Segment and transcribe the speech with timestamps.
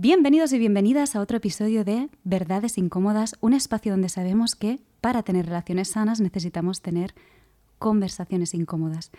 [0.00, 5.24] Bienvenidos y bienvenidas a otro episodio de Verdades Incómodas, un espacio donde sabemos que para
[5.24, 7.16] tener relaciones sanas necesitamos tener
[7.80, 9.10] conversaciones incómodas.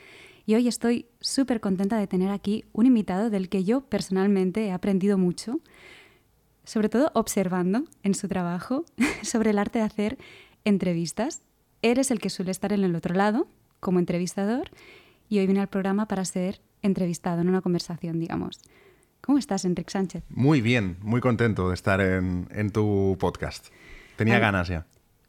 [0.46, 4.72] Y hoy estoy súper contenta de tener aquí un invitado del que yo personalmente he
[4.72, 5.60] aprendido mucho,
[6.64, 8.86] sobre todo observando en su trabajo
[9.22, 10.18] sobre el arte de hacer
[10.64, 11.42] entrevistas.
[11.82, 13.50] Él es el que suele estar en el otro lado
[13.82, 14.72] como entrevistador
[15.28, 18.62] y hoy viene al programa para ser entrevistado en una conversación, digamos.
[19.30, 20.24] ¿Cómo estás, Enrique Sánchez?
[20.32, 23.68] Muy bien, muy contento de estar en, tu podcast.
[24.16, 24.88] Tenía ganas ya.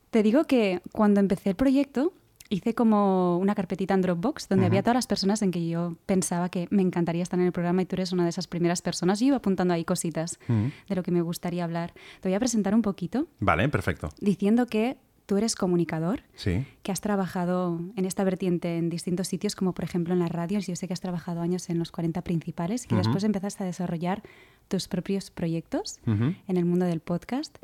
[0.09, 2.15] Te digo que cuando empecé el proyecto
[2.49, 6.49] hice como una carpetita en Dropbox donde había todas las personas en que yo pensaba
[6.49, 9.21] que me encantaría estar en el programa y tú eres una de esas primeras personas.
[9.21, 11.93] Yo iba apuntando ahí cositas de lo que me gustaría hablar.
[12.23, 13.27] Te voy a presentar un poquito.
[13.39, 14.09] Vale, perfecto.
[14.19, 14.97] Diciendo que
[15.31, 16.67] tú eres comunicador, sí.
[16.83, 20.67] que has trabajado en esta vertiente en distintos sitios, como por ejemplo en las radios.
[20.67, 24.25] Yo sé que has trabajado años en los 40 principales y después empezaste a desarrollar
[24.67, 27.59] tus propios proyectos en el mundo del podcast.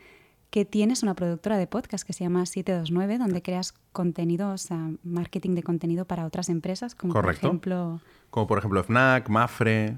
[0.50, 4.92] Que tienes una productora de podcast que se llama 729, donde creas contenido, o sea,
[5.02, 8.00] marketing de contenido para otras empresas, como por ejemplo.
[8.30, 9.96] Como por ejemplo FNAC, Mafre.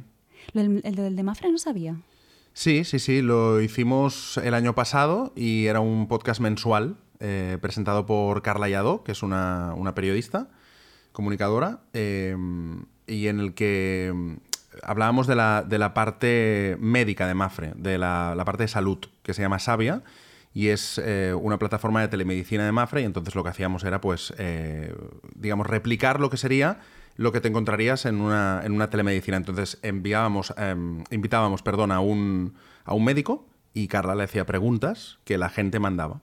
[0.55, 2.00] El, el del de Mafre no sabía.
[2.55, 8.06] Sí, sí, sí, lo hicimos el año pasado y era un podcast mensual eh, presentado
[8.06, 10.48] por Carla Yadó, que es una, periodista,
[11.12, 12.36] comunicadora, eh,
[13.06, 14.33] y en el que mm,
[14.83, 19.58] hablábamos de la, parte médica de Mafre, de la, parte de salud, que se llama
[19.58, 20.02] Sabia,
[20.55, 24.00] y es eh, una plataforma de telemedicina de Mafre, y entonces lo que hacíamos era,
[24.00, 24.33] pues,
[25.34, 26.78] digamos, replicar lo que sería
[27.16, 29.36] lo que te encontrarías en una, telemedicina.
[29.36, 35.19] Entonces enviábamos, em, invitábamos perdón, a, un, a un médico y Carla le hacía preguntas
[35.24, 36.20] que la gente mandaba.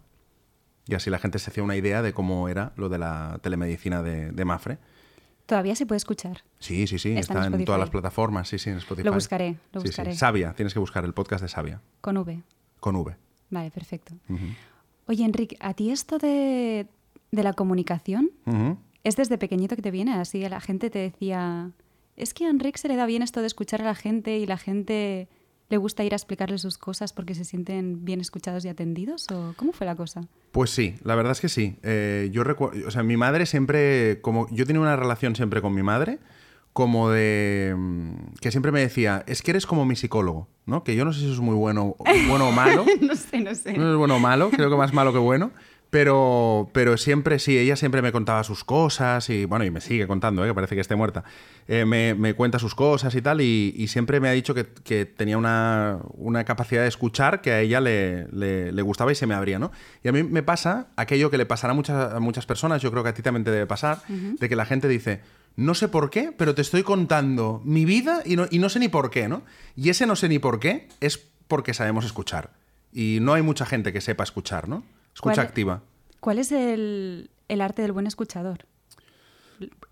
[0.87, 4.03] Y así la gente se hacía una idea de cómo era lo de la telemedicina
[4.03, 4.77] de, Mafre.
[5.45, 6.43] Todavía se puede escuchar.
[6.59, 7.17] Sí, sí, sí.
[7.17, 8.47] Está, en, todas las plataformas.
[8.47, 9.05] Sí, sí, en Spotify.
[9.05, 10.15] Lo buscaré, lo buscaré.
[10.15, 11.81] Sabia, tienes que buscar el podcast de Sabia.
[12.01, 12.41] Con V.
[12.79, 13.15] Con V.
[13.49, 14.13] Vale, perfecto.
[15.07, 16.87] Oye, Enrique, ¿a ti esto de,
[17.31, 18.31] la comunicación
[19.03, 20.13] es desde pequeñito que te viene?
[20.13, 21.71] Así la gente te decía,
[22.15, 24.45] es que a Enrique se le da bien esto de escuchar a la gente y
[24.45, 25.27] la gente
[25.69, 29.27] le gusta ir a explicarle sus cosas porque se sienten bien escuchados y atendidos?
[29.31, 30.27] ¿O cómo fue la cosa?
[30.51, 31.77] Pues sí, la verdad es que sí.
[31.83, 35.73] Eh, yo recuerdo, o sea, mi madre siempre, como yo tenía una relación siempre con
[35.73, 36.19] mi madre,
[36.75, 40.83] como de mm, que siempre me decía, es que eres como mi psicólogo, ¿no?
[40.83, 41.95] Que yo no sé si eso es muy bueno,
[42.27, 42.85] bueno o malo.
[43.01, 43.77] no sé, no sé.
[43.77, 45.51] No es bueno o malo, creo que más malo que bueno.
[45.95, 50.07] Pero, pero siempre, sí, ella siempre me contaba sus cosas y, bueno, y me sigue
[50.07, 50.49] contando, ¿eh?
[50.49, 51.23] que parece que esté muerta.
[51.69, 56.43] Eh, me, cuenta sus cosas y tal, y, siempre me ha dicho que, tenía una,
[56.45, 59.71] capacidad de escuchar que a ella le, gustaba y se me abría, ¿no?
[60.03, 62.91] Y a mí me pasa aquello que le pasará a muchas, a muchas personas, yo
[62.91, 65.21] creo que a ti también te debe pasar, de que la gente dice,
[65.55, 68.79] no sé por qué, pero te estoy contando mi vida y no, y no sé
[68.79, 69.43] ni por qué, ¿no?
[69.77, 71.17] Y ese no sé ni por qué es
[71.47, 72.49] porque sabemos escuchar.
[72.91, 74.83] Y no hay mucha gente que sepa escuchar, ¿no?
[75.15, 75.81] Escucha activa.
[76.19, 78.65] ¿Cuál es el, arte del buen escuchador?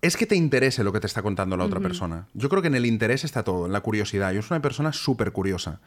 [0.02, 2.28] Es que te interese lo que te está contando la otra persona.
[2.34, 4.32] Yo creo que en el interés está todo, en la curiosidad.
[4.32, 5.80] Yo soy una persona súper curiosa.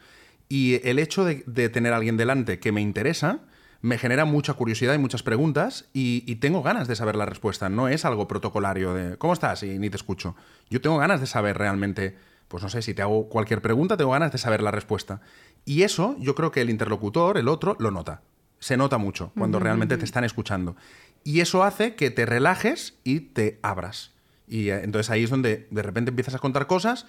[0.48, 3.40] Y el hecho de, tener a alguien delante que me interesa
[3.80, 7.68] me genera mucha curiosidad y muchas preguntas y, tengo ganas de saber la respuesta.
[7.68, 9.62] No es algo protocolario de ¿cómo estás?
[9.62, 10.34] y ni te escucho.
[10.68, 12.16] Yo tengo ganas de saber realmente,
[12.48, 15.20] pues no sé, si te hago cualquier pregunta, tengo ganas de saber la respuesta.
[15.64, 18.22] Y eso yo creo que el interlocutor, el otro, lo nota
[18.58, 20.76] se nota mucho cuando realmente te están escuchando.
[21.24, 24.12] Y eso hace que te relajes y te abras.
[24.46, 27.06] Y eh, entonces ahí es donde de repente empiezas a contar cosas.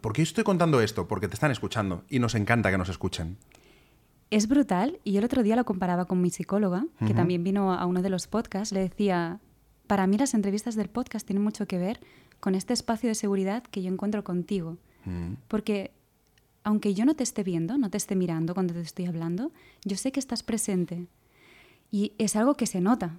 [0.00, 1.08] ¿Por qué estoy contando esto?
[1.08, 3.36] Porque te están escuchando y nos encanta que nos escuchen.
[4.30, 5.00] Es brutal.
[5.04, 8.00] Y yo el otro día lo comparaba con mi psicóloga, que también vino a uno
[8.00, 8.72] de los podcasts.
[8.72, 9.40] Le decía,
[9.86, 12.00] para mí las entrevistas del podcast tienen mucho que ver
[12.40, 14.78] con este espacio de seguridad que yo encuentro contigo.
[15.48, 15.92] Porque
[16.64, 19.52] aunque yo no te esté viendo, no te esté mirando cuando te estoy hablando,
[19.84, 21.06] yo sé que estás presente.
[21.90, 23.18] Y es algo que se nota.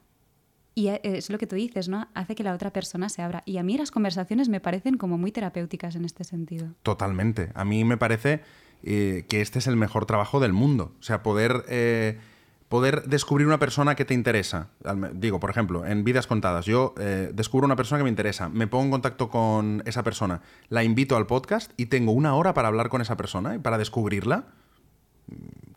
[0.75, 2.07] Y e, es lo que tú dices, ¿no?
[2.13, 3.43] Hace que la otra persona se abra.
[3.45, 6.69] Y a mí las conversaciones me parecen como muy terapéuticas en este sentido.
[6.81, 7.51] Totalmente.
[7.53, 8.41] A mí me parece
[8.83, 10.93] eh, que este es el mejor trabajo del mundo.
[10.99, 12.19] O sea, poder eh,
[12.73, 14.69] poder descubrir una persona que te interesa.
[15.13, 18.65] Digo, por ejemplo, en Vidas Contadas, yo eh, descubro una persona que me interesa, me
[18.65, 22.69] pongo en contacto con esa persona, la invito al podcast y tengo una hora para
[22.69, 24.47] hablar con esa persona y para descubrirla.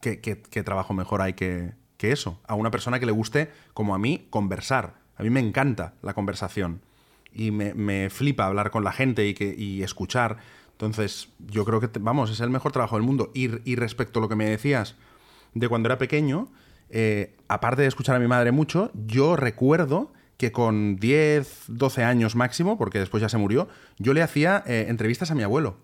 [0.00, 2.40] ¿Qué, trabajo mejor hay que, eso?
[2.48, 4.94] A una persona que le guste, como a mí, conversar.
[5.19, 6.81] A mí me encanta la conversación
[7.31, 10.38] y me, flipa hablar con la gente y, que, y escuchar.
[10.72, 13.32] Entonces, yo creo que, vamos, es el mejor trabajo del mundo.
[13.34, 14.96] Y, y respecto a lo que me decías
[15.52, 16.48] de cuando era pequeño,
[16.91, 22.37] eh, aparte de escuchar a mi madre mucho, yo recuerdo que con 10, 12 años
[22.37, 23.69] máximo, porque después ya se murió,
[23.99, 25.79] yo le hacía eh, entrevistas a mi abuelo.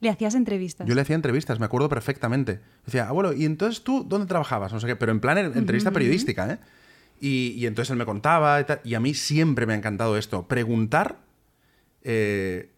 [0.00, 0.86] Le hacías entrevistas.
[0.86, 2.60] Yo le hacía entrevistas, me acuerdo perfectamente.
[2.84, 4.72] Decía, abuelo, ¿y entonces tú dónde trabajabas?
[4.72, 6.58] No sé qué, pero en plan entrevista periodística, ¿eh?
[7.18, 10.18] Y, y, entonces él me contaba y, tal, y, a mí siempre me ha encantado
[10.18, 11.16] esto, preguntar.
[12.02, 12.72] Eh,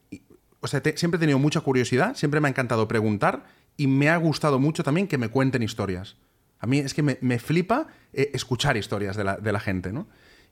[0.61, 3.46] o sea, te, siempre he tenido mucha curiosidad, siempre me ha encantado preguntar
[3.76, 6.16] y me ha gustado mucho también que me cuenten historias.
[6.60, 9.93] A mí es que me, me flipa eh, escuchar historias de la, de la, gente,
[9.93, 10.06] ¿no?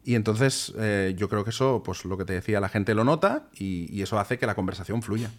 [0.05, 3.05] Y entonces eh, yo creo que eso, pues lo que te decía, la gente lo
[3.05, 5.31] nota y, y eso hace que la conversación fluya.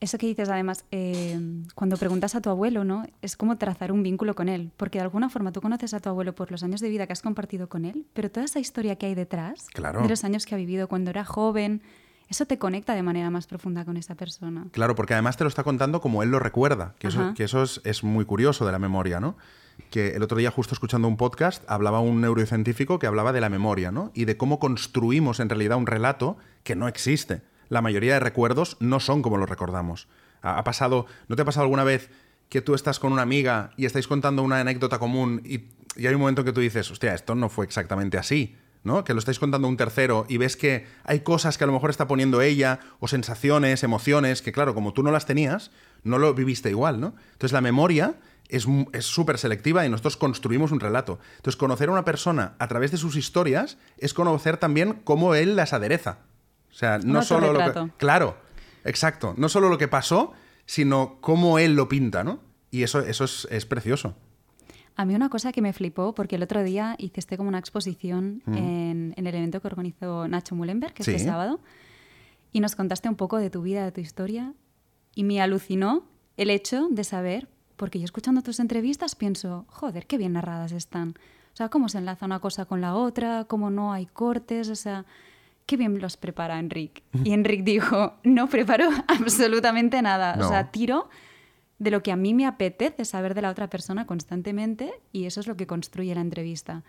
[0.00, 1.38] Eso que dices, además, eh,
[1.74, 3.04] cuando preguntas a tu abuelo, ¿no?
[3.20, 6.08] Es como trazar un vínculo con él, porque de alguna forma tú conoces a tu
[6.08, 8.96] abuelo por los años de vida que has compartido con él, pero toda esa historia
[8.96, 10.00] que hay detrás, claro.
[10.00, 11.82] de los años que ha vivido cuando era joven,
[12.30, 14.66] eso te conecta de manera más profunda con esa persona.
[14.70, 17.64] Claro, porque además te lo está contando como él lo recuerda, que eso, que eso
[17.64, 19.36] es, es, muy curioso de la memoria, ¿no?
[19.90, 23.48] Que el otro día, justo escuchando un podcast, hablaba un neurocientífico que hablaba de la
[23.48, 24.12] memoria, ¿no?
[24.14, 27.42] Y de cómo construimos en realidad un relato que no existe.
[27.68, 30.06] La mayoría de recuerdos no son como los recordamos.
[30.40, 32.10] Ha pasado, ¿no te ha pasado alguna vez
[32.48, 35.64] que tú estás con una amiga y estáis contando una anécdota común y,
[35.96, 39.04] y, hay un momento en que tú dices, hostia, esto no fue exactamente así, ¿no?
[39.04, 41.72] Que lo estáis contando a un tercero y ves que hay cosas que a lo
[41.72, 45.70] mejor está poniendo ella o sensaciones, emociones, que claro, como tú no las tenías,
[46.02, 47.14] no lo viviste igual, ¿no?
[47.32, 48.14] Entonces la memoria
[48.48, 48.66] es
[49.00, 51.20] súper selectiva y nosotros construimos un relato.
[51.36, 55.54] Entonces conocer a una persona a través de sus historias es conocer también cómo él
[55.54, 56.18] las adereza.
[56.70, 57.90] O sea, no solo lo que...
[57.96, 58.36] Claro,
[58.84, 59.34] Exacto.
[59.36, 60.32] No solo lo que pasó,
[60.66, 62.40] sino cómo él lo pinta, ¿no?
[62.70, 64.16] Y eso, eso es, es, precioso.
[65.00, 68.42] A mí una cosa que me flipó, porque el otro día hiciste como una exposición
[68.44, 68.54] mm.
[68.54, 71.12] en, en, el evento que organizó Nacho Mullenberg, que sí.
[71.12, 71.58] este sábado,
[72.52, 74.52] y nos contaste un poco de tu vida, de tu historia,
[75.14, 76.04] y me alucinó
[76.36, 81.14] el hecho de saber, porque yo escuchando tus entrevistas pienso, joder, qué bien narradas están.
[81.54, 84.76] O sea, cómo se enlaza una cosa con la otra, cómo no hay cortes, o
[84.76, 85.06] sea,
[85.64, 87.04] qué bien los prepara Enric.
[87.24, 90.36] Y Enric dijo, no preparo absolutamente nada.
[90.36, 90.44] No.
[90.44, 91.08] O sea, tiro
[91.80, 95.40] de lo que a mí me apetece saber de la otra persona constantemente y eso
[95.40, 96.84] es lo que construye la entrevista.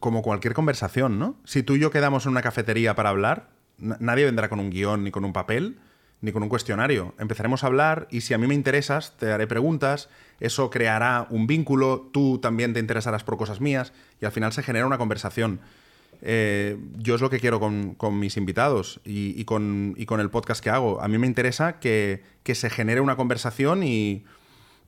[0.00, 1.36] Como cualquier conversación, ¿no?
[1.44, 3.48] Si tú y yo quedamos en una cafetería para hablar,
[3.78, 5.78] nadie vendrá con un guion ni con un papel
[6.20, 7.14] ni con un cuestionario.
[7.18, 10.10] Empezaremos a hablar y si a mí me interesas, te haré preguntas,
[10.40, 14.62] eso creará un vínculo, tú también te interesarás por cosas mías y al final se
[14.62, 15.60] genera una conversación.
[16.22, 20.30] Eh, yo es lo que quiero con, con mis invitados y, con, y, con, el
[20.30, 21.00] podcast que hago.
[21.00, 24.24] A mí me interesa que, que se genere una conversación y,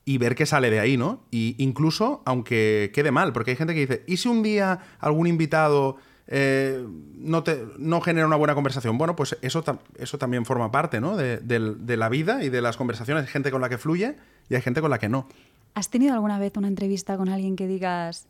[0.05, 1.23] y, ver qué sale de ahí, ¿no?
[1.31, 5.27] Y incluso aunque quede mal, porque hay gente que dice, ¿y si un día algún
[5.27, 5.97] invitado
[6.27, 6.85] eh,
[7.17, 8.99] no, te, no genera una buena conversación?
[8.99, 9.65] Bueno, pues eso,
[9.97, 11.17] eso también forma parte, ¿no?
[11.17, 13.25] De, de, de la vida y de las conversaciones.
[13.25, 14.17] Hay gente con la que fluye
[14.49, 15.29] y hay gente con la que no.
[15.75, 18.27] ¿Has tenido alguna vez una entrevista con alguien que digas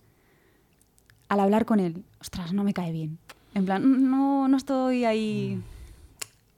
[1.29, 3.19] al hablar con él, ostras, no me cae bien.
[3.55, 5.63] En plan, no, no estoy ahí.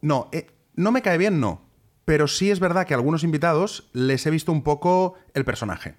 [0.03, 1.63] No, eh, no me cae bien, no.
[2.05, 5.97] Pero sí es verdad que a algunos invitados les he visto un poco el personaje.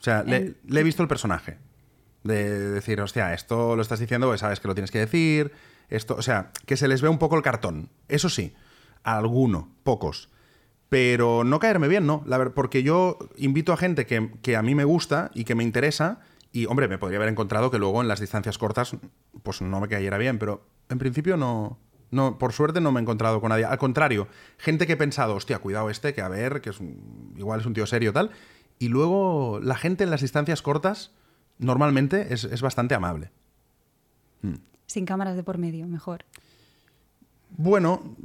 [0.00, 0.30] O sea, el...
[0.30, 1.58] le, le, he visto el personaje.
[2.24, 5.52] De decir, hostia, esto lo estás diciendo porque sabes que lo tienes que decir.
[5.88, 7.88] Esto, o sea, que se les ve un poco el cartón.
[8.08, 8.54] Eso sí,
[9.02, 10.28] a alguno, pocos.
[10.88, 12.22] Pero no caerme bien, no.
[12.26, 15.64] La porque yo invito a gente que, que a mí me gusta y que me
[15.64, 16.20] interesa
[16.58, 18.96] y, hombre, me podría haber encontrado que luego en las distancias cortas,
[19.44, 21.78] pues no me cayera bien, pero en principio no.
[22.10, 23.66] No, por suerte no me he encontrado con nadie.
[23.66, 27.34] Al contrario, gente que he pensado, hostia, cuidado este, que a ver, que es un,
[27.36, 28.30] igual es un tío serio tal.
[28.78, 31.12] Y luego la gente en las distancias cortas
[31.58, 33.30] normalmente es, es bastante amable.
[34.40, 34.54] Mm.
[34.86, 36.24] Sin cámaras de por medio, mejor.
[37.50, 38.16] Bueno,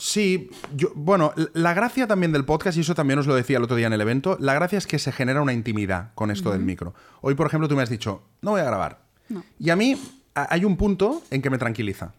[0.00, 0.50] sí.
[0.74, 3.76] Yo, bueno, la gracia también del podcast, y eso también os lo decía el otro
[3.76, 6.52] día en el evento, la gracia es que se genera una intimidad con esto uh
[6.52, 6.56] -huh.
[6.56, 6.94] del micro.
[7.20, 9.02] Hoy, por ejemplo, tú me has dicho, no voy a grabar.
[9.28, 9.44] No.
[9.58, 9.96] Y a mí
[10.34, 12.14] hay un punto en que me tranquiliza.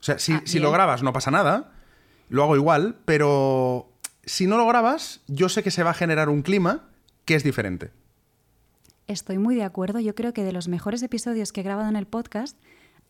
[0.00, 1.72] O sea, si, ah, si lo grabas no pasa nada,
[2.28, 3.90] lo hago igual, pero
[4.24, 6.88] si no lo grabas, yo sé que se va a generar un clima
[7.24, 7.92] que es diferente.
[9.06, 10.00] Estoy muy de acuerdo.
[10.00, 12.56] Yo creo que de los mejores episodios que he grabado en el podcast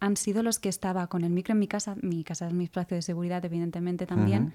[0.00, 1.97] han sido los que estaba con el micro en mi casa.
[2.03, 4.45] Mi casa es mi espacio de seguridad, evidentemente, también.
[4.45, 4.53] Uh -huh.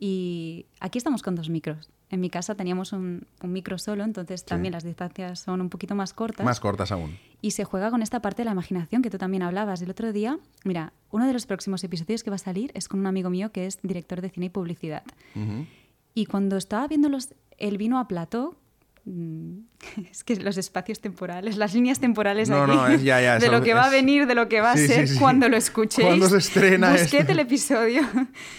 [0.00, 1.90] Y aquí estamos con dos micros.
[2.10, 4.46] En mi casa teníamos un, un micro solo, entonces sí.
[4.46, 6.44] también las distancias son un poquito más cortas.
[6.44, 7.16] Más cortas aún.
[7.40, 9.80] Y se juega con esta parte de la imaginación que tú también hablabas.
[9.82, 13.00] El otro día, mira, uno de los próximos episodios que va a salir es con
[13.00, 15.04] un amigo mío que es director de cine y publicidad.
[15.34, 15.66] Uh -huh.
[16.14, 18.63] Y cuando estaba viendo los, el vino a plato, mm,
[20.10, 23.48] es que los espacios temporales, las líneas temporales no, aquí, no, es, ya, ya, de
[23.48, 23.76] lo que es...
[23.76, 25.20] va a venir, de lo que va a sí, ser sí, sí.
[25.20, 26.06] cuando lo escuchéis.
[26.06, 27.32] Cuando se estrena Busqué esto.
[27.32, 28.02] el episodio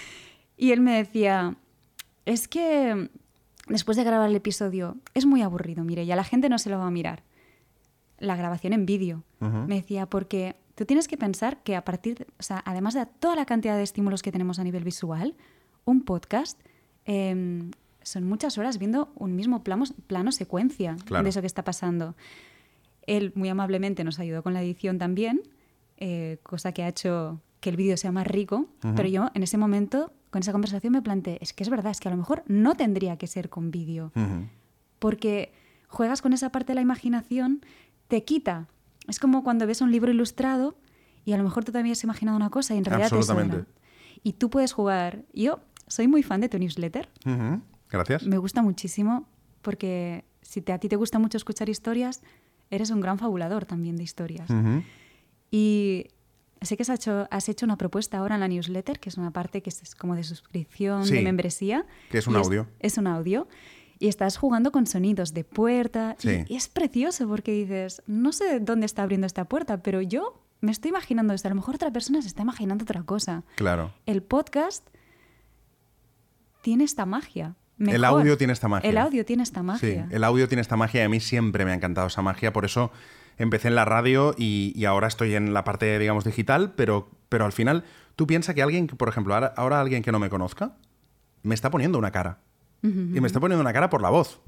[0.58, 1.56] y él me decía,
[2.25, 3.10] es que
[3.68, 6.78] después de grabar el episodio es muy aburrido, mire, ya la gente no se lo
[6.78, 7.24] va a mirar.
[8.18, 9.24] La grabación en vídeo.
[9.42, 9.68] Uh -huh.
[9.68, 13.06] Me decía, porque tú tienes que pensar que a partir, de, o sea, además de
[13.06, 15.36] toda la cantidad de estímulos que tenemos a nivel visual,
[15.84, 16.60] un podcast
[17.06, 17.72] em,
[18.06, 21.24] son muchas horas viendo un mismo plano, plano secuencia Claro.
[21.24, 22.16] de eso que está pasando.
[23.08, 25.42] Él muy amablemente nos ayudó con la edición también,
[25.98, 29.58] eh, cosa que ha hecho que el vídeo sea más rico, pero yo en ese
[29.58, 32.44] momento, con esa conversación, me planteé, es que es verdad, es que a lo mejor
[32.48, 34.46] no tendría que ser con vídeo, Ujú.
[35.00, 35.52] porque
[35.88, 37.62] juegas con esa parte de la imaginación,
[38.08, 38.68] te quita.
[39.08, 40.76] Es como cuando ves un libro ilustrado
[41.26, 43.16] y a lo mejor tú también has imaginado una cosa y en realidad te.
[43.16, 43.66] Absolutamente.
[44.24, 45.24] Y tú puedes jugar.
[45.34, 47.10] Yo soy muy fan de tu newsletter.
[47.26, 47.62] Ujú.
[47.89, 48.24] Gracias.
[48.24, 49.27] Me gusta muchísimo
[49.62, 52.22] porque si te- a ti te gusta mucho escuchar historias,
[52.70, 54.50] eres un gran fabulador también de historias.
[55.51, 56.08] Y
[56.62, 59.32] sé que has hecho, has hecho una propuesta ahora en la newsletter, que es una
[59.32, 61.86] parte que es como de suscripción, Sí, de membresía.
[62.10, 62.68] que es un audio.
[62.80, 63.48] Es, un audio.
[64.00, 66.15] Y estás jugando con sonidos de puerta.
[66.20, 66.44] y- Sí.
[66.50, 70.72] Y, es precioso porque dices, no sé dónde está abriendo esta puerta, pero yo me
[70.72, 71.48] estoy imaginando esto.
[71.48, 73.44] A lo mejor otra persona se está imaginando otra cosa.
[73.56, 73.94] Claro.
[74.06, 74.88] El podcast
[76.62, 77.56] tiene esta magia.
[77.79, 78.89] El audio tiene esta magia.
[78.89, 80.08] El audio tiene esta Sí, magia.
[80.10, 82.65] el audio tiene esta magia y a mí siempre me ha encantado esa magia, por
[82.65, 82.91] eso
[83.38, 87.46] empecé en la radio y, y ahora estoy en la parte, digamos, digital, pero, pero
[87.46, 87.84] al final
[88.15, 90.77] tú piensas que alguien, por ejemplo, ahora, ahora alguien que no me conozca,
[91.44, 92.39] me está poniendo una cara.
[92.82, 94.39] Y me está poniendo una cara por la voz.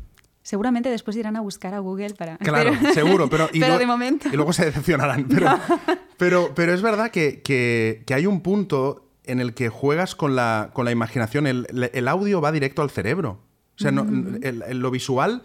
[0.43, 2.37] Seguramente después irán a buscar a Google para...
[2.37, 4.29] Claro, pero- seguro, pero, y pero lo- de momento...
[4.31, 5.25] Y luego se decepcionarán.
[5.27, 5.47] Pero,
[6.17, 10.35] pero, pero es verdad que, que- que hay un punto en el que juegas con
[10.35, 11.47] la, con la imaginación.
[11.47, 13.41] El, el audio va directo al cerebro.
[13.75, 14.03] O sea, no-
[14.41, 15.43] el- el- lo visual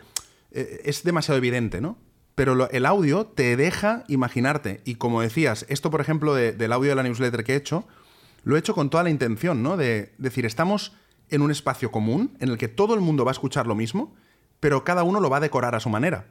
[0.52, 1.98] eh, es demasiado evidente, ¿no?
[2.34, 4.80] Pero lo- el audio te deja imaginarte.
[4.84, 7.86] Y como decías, esto, por ejemplo, de- del audio de la newsletter que he hecho,
[8.44, 9.76] lo he hecho con toda la intención, ¿no?
[9.76, 10.94] De decir, estamos
[11.28, 14.14] en un espacio común en el que todo el mundo va a escuchar lo mismo,
[14.60, 16.26] pero cada uno lo va a decorar a su manera.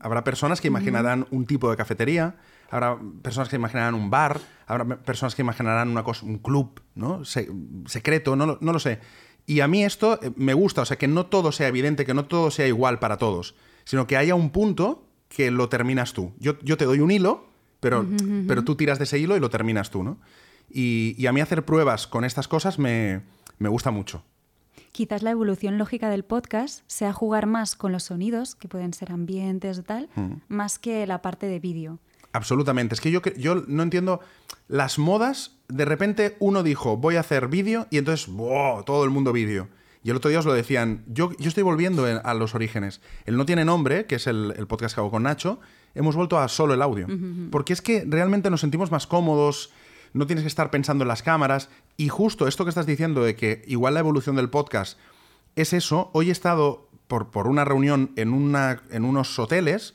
[0.00, 2.36] Habrá personas que imaginarán un tipo de cafetería,
[2.70, 7.24] habrá personas que imaginarán un bar, habrá personas que imaginarán una cosa, un club, ¿no?
[7.24, 7.50] Se-
[7.86, 9.00] secreto, no, lo- no lo sé.
[9.46, 12.14] Y a mí esto eh, me gusta, o sea, que no todo sea evidente, que
[12.14, 13.54] no todo sea igual para todos,
[13.84, 16.32] sino que haya un punto que lo terminas tú.
[16.38, 17.46] Yo, yo te doy un hilo,
[17.80, 18.06] pero,
[18.48, 20.18] pero tú tiras de ese hilo y lo terminas tú, ¿no?
[20.70, 23.20] Y, y a mí hacer pruebas con estas cosas me,
[23.58, 24.22] me gusta mucho.
[24.92, 29.12] Quizás la evolución lógica del podcast sea jugar más con los sonidos, que pueden ser
[29.12, 30.08] ambientes o tal,
[30.48, 31.98] más que la parte de vídeo.
[32.34, 32.94] Absolutamente.
[32.94, 34.20] Es que yo, yo no entiendo
[34.68, 35.56] las modas.
[35.68, 38.82] De repente uno dijo, voy a hacer vídeo y entonces, ¡wow!
[38.84, 39.68] Todo el mundo vídeo.
[40.02, 43.00] Y el otro día os lo decían, yo, yo estoy volviendo en- a los orígenes.
[43.24, 45.60] El No Tiene Nombre, que es el, el podcast que hago con Nacho,
[45.94, 47.06] hemos vuelto a solo el audio.
[47.50, 49.70] Porque es que realmente nos sentimos más cómodos,
[50.12, 51.70] no tienes que estar pensando en las cámaras.
[51.96, 54.98] Y justo esto que estás diciendo de que igual la evolución del podcast
[55.56, 56.10] es eso.
[56.12, 59.94] Hoy he estado por, por una reunión en, una, en unos hoteles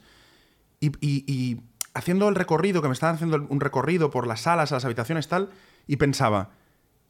[0.79, 1.60] y, y- y
[1.93, 5.50] haciendo el recorrido, que me estaban haciendo un recorrido por las salas, las habitaciones, tal,
[5.88, 6.51] y pensaba,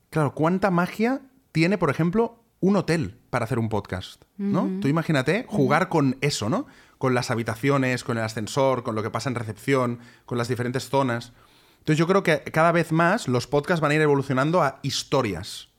[0.09, 1.21] claro, ¿cuánta magia
[1.51, 4.23] tiene, por ejemplo, un hotel para hacer un podcast?
[4.37, 4.69] ¿No?
[4.81, 6.65] Tú imagínate jugar con eso, ¿no?
[6.97, 10.89] Con las habitaciones, con el ascensor, con lo que pasa en recepción, con las diferentes
[10.89, 11.33] zonas.
[11.79, 15.69] Entonces yo creo que cada vez más los podcasts van a ir evolucionando a historias.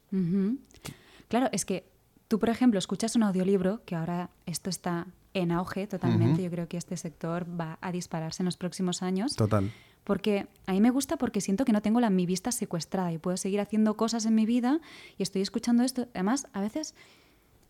[1.29, 1.91] Claro, es que
[2.29, 6.69] tú, por ejemplo, escuchas un audiolibro, que ahora esto está en auge totalmente, yo creo
[6.69, 9.37] que este sector va a dispararse en los próximos años.
[9.37, 9.71] Total.
[10.05, 13.19] Porque a mí me gusta porque siento que no tengo la, mi vista secuestrada y
[13.19, 14.81] puedo seguir haciendo cosas en mi vida
[15.19, 16.09] y estoy escuchando esto.
[16.15, 16.95] Además, a veces,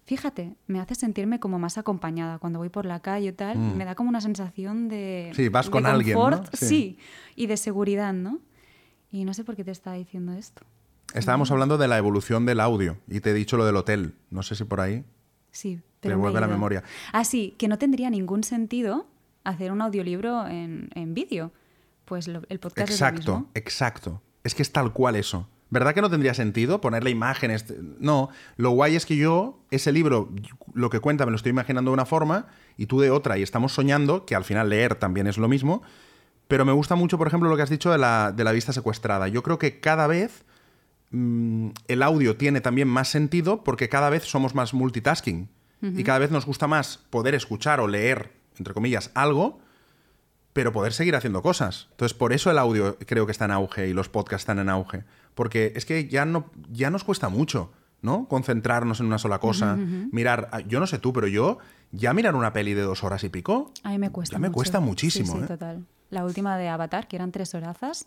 [0.05, 2.39] fíjate, me hace sentirme como más acompañada.
[2.39, 5.31] Cuando voy por la calle y tal, me da como una sensación de.
[5.33, 5.35] Mm.
[5.37, 6.23] Sí, vas de con alguien, ¿no?
[6.23, 6.67] confort, Sí.
[6.67, 6.99] Sí.
[7.37, 8.39] y de seguridad, ¿no?
[9.11, 10.63] Y no sé por qué te estaba diciendo esto.
[11.15, 14.15] Estábamos hablando de la evolución del audio y te he dicho lo del hotel.
[14.31, 15.05] No sé si por ahí.
[15.51, 16.83] Sí, Te pero me la memoria.
[17.13, 19.07] Ah, sí, que no tendría ningún sentido
[19.45, 21.53] hacer un audiolibro en, en vídeo.
[22.05, 23.51] Pues lo- el podcast es lo Exacto, mismo.
[23.55, 24.23] exacto.
[24.45, 25.49] Es que es tal cual eso.
[25.73, 27.73] ¿Verdad que no tendría sentido ponerle imágenes?
[28.01, 30.29] No, lo guay es que yo, ese libro,
[30.75, 33.43] lo que cuenta me lo estoy imaginando de una forma y tú de otra, y
[33.43, 35.83] estamos soñando, que al final leer también es lo mismo,
[36.49, 38.73] pero me gusta mucho, por ejemplo, lo que has dicho de la, de la vista
[38.73, 39.29] secuestrada.
[39.29, 40.45] Yo creo que cada vez
[41.11, 45.49] mm, el audio tiene también más sentido porque cada vez somos más multitasking
[45.83, 49.61] y cada vez nos gusta más poder escuchar o leer, entre comillas, algo,
[50.53, 51.89] pero poder seguir haciendo cosas.
[51.93, 54.69] Entonces, por eso el audio creo que está en auge y los podcasts están en
[54.69, 55.05] auge.
[55.35, 58.27] Porque es que ya, no, ya nos cuesta mucho, ¿no?
[58.29, 61.59] Concentrarnos en una sola cosa, mirar, ah, yo no sé tú, pero yo,
[61.93, 64.51] ya mirar una peli de dos horas y pico, A mí me cuesta ya me
[64.51, 65.47] cuesta muchísimo, Sí, sí, ¿eh?
[65.47, 65.87] total.
[66.11, 68.07] La última de Avatar, que eran tres horazas.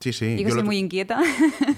[0.00, 0.26] Sí, sí.
[0.26, 1.20] y que Yo soy muy inquieta.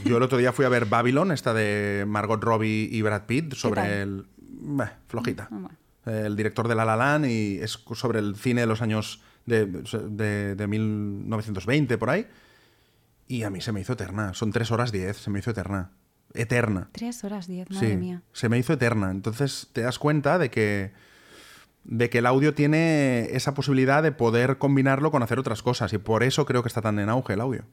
[0.04, 3.54] yo el otro día fui a ver Babylon, esta de Margot Robbie y Brad Pitt,
[3.54, 4.26] sobre el...
[4.38, 5.48] Bah, flojita.
[5.52, 5.78] Ah, bueno.
[6.26, 9.66] el director de La La Land y es sobre el cine de los años de,
[9.66, 12.26] de, de 1920 por ahí.
[13.28, 14.34] Y a mí se me hizo eterna.
[14.34, 15.90] Son tres horas diez, se me hizo eterna.
[16.34, 16.88] eterna.
[16.92, 18.22] Tres horas diez, madre Sí, mía.
[18.32, 19.10] se me hizo eterna.
[19.10, 20.92] Entonces te das cuenta de que,
[21.84, 25.92] de que el audio tiene esa posibilidad de poder combinarlo con hacer otras cosas.
[25.92, 27.64] Y por eso creo que está tan en auge el audio.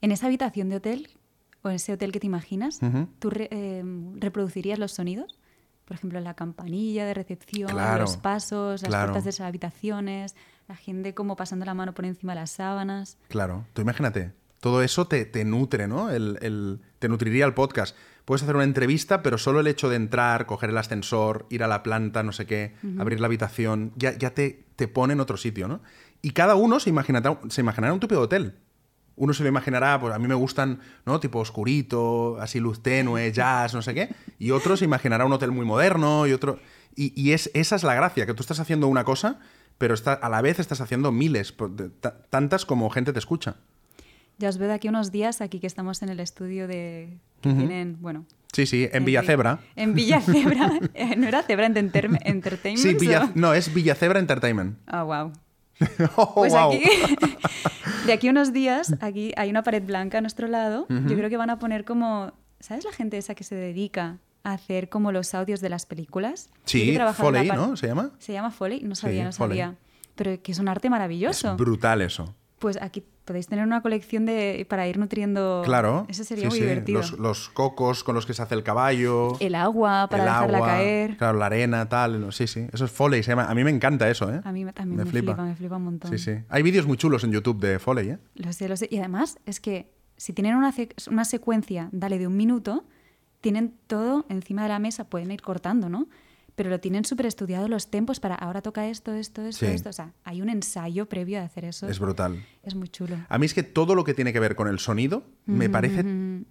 [0.00, 1.08] En esa habitación de hotel,
[1.62, 2.80] o en ese hotel que te imaginas.
[3.18, 3.82] ¿tú re- eh,
[4.16, 5.38] reproducirías los sonidos?
[5.84, 9.06] Por ejemplo, la campanilla de recepción, Claro, los pasos, las claro.
[9.08, 10.34] puertas de esas habitaciones,
[10.68, 13.18] la gente como pasando la mano por encima de las sábanas.
[13.28, 16.10] Claro, tú imagínate, todo eso te, te nutre, ¿no?
[16.10, 17.96] El, el- te nutriría el podcast.
[18.24, 21.68] Puedes hacer una entrevista, pero solo el hecho de entrar, coger el ascensor, ir a
[21.68, 25.36] la planta, no sé qué, abrir la habitación, ya, ya te, te pone en otro
[25.36, 25.80] sitio, ¿no?
[26.22, 28.54] Y cada uno se imaginará, se imaginará un tipo de hotel.
[29.16, 31.18] Uno se lo imaginará, pues a mí me gustan, ¿no?
[31.20, 34.08] Tipo oscurito, así luz tenue, jazz, no sé qué.
[34.38, 36.58] Y otro se imaginará un hotel muy moderno y otro...
[36.94, 39.38] Y, y es, esa es la gracia, que tú estás haciendo una cosa,
[39.78, 41.54] pero está, a la vez estás haciendo miles,
[42.30, 43.56] tantas como gente te escucha.
[44.38, 47.18] Ya os veo de aquí unos días, aquí que estamos en el estudio de...
[47.42, 48.24] que tienen, bueno...
[48.52, 49.58] Sí, sí, en Villacebra.
[49.76, 50.78] En Villacebra.
[50.94, 52.78] Eh, ¿No era Cebra Enter- Entertainment?
[52.86, 54.78] Sí, Villa- no, es Villacebra Entertainment.
[54.86, 55.32] Ah, wow.
[56.16, 56.72] Oh, Pues wow.
[56.72, 56.82] aquí,
[58.06, 60.86] de aquí a unos días, aquí hay una pared blanca a nuestro lado.
[60.88, 64.52] Yo creo que van a poner como, ¿sabes la gente esa que se dedica a
[64.52, 66.50] hacer como los audios de las películas?
[66.64, 67.76] Sí, Foley, ¿no?
[67.76, 68.12] ¿Se llama?
[68.18, 69.58] Se llama Foley, no sabía, Sí, no Foley.
[69.58, 69.76] sabía.
[70.14, 71.50] Pero que es un arte maravilloso.
[71.50, 72.34] Es brutal eso.
[72.58, 75.60] Pues aquí podéis tener una colección de para ir nutriendo.
[75.64, 76.06] Claro.
[76.08, 76.64] Eso sería sí, muy sí.
[76.64, 77.00] divertido.
[77.00, 79.32] Los, los cocos con los que se hace el caballo.
[79.40, 81.16] El agua para el dejarla agua, caer.
[81.18, 82.32] Claro, la arena, tal.
[82.32, 82.66] Sí, sí.
[82.72, 83.22] Eso es Foley.
[83.22, 83.44] Se llama.
[83.50, 84.40] A mí me encanta eso, ¿eh?
[84.42, 85.34] A mí me- también me, flipa.
[85.36, 86.10] me flipa un montón.
[86.10, 86.38] Sí, sí.
[86.48, 88.18] Hay vídeos muy chulos en YouTube de Foley, ¿eh?
[88.36, 88.88] Lo sé, lo sé.
[88.90, 90.72] Y además es que si tienen una,
[91.10, 92.84] una secuencia, dale, de un minuto,
[93.42, 96.08] tienen todo encima de la mesa, pueden ir cortando, ¿no?
[96.56, 99.72] Pero lo tienen súper estudiado los tempos para ahora toca esto, esto, esto, Sí.
[99.72, 99.90] esto.
[99.90, 101.86] O sea, hay un ensayo previo de hacer eso.
[101.86, 102.42] Es brutal.
[102.62, 103.16] Es muy chulo.
[103.28, 106.02] A mí es que todo lo que tiene que ver con el sonido me parece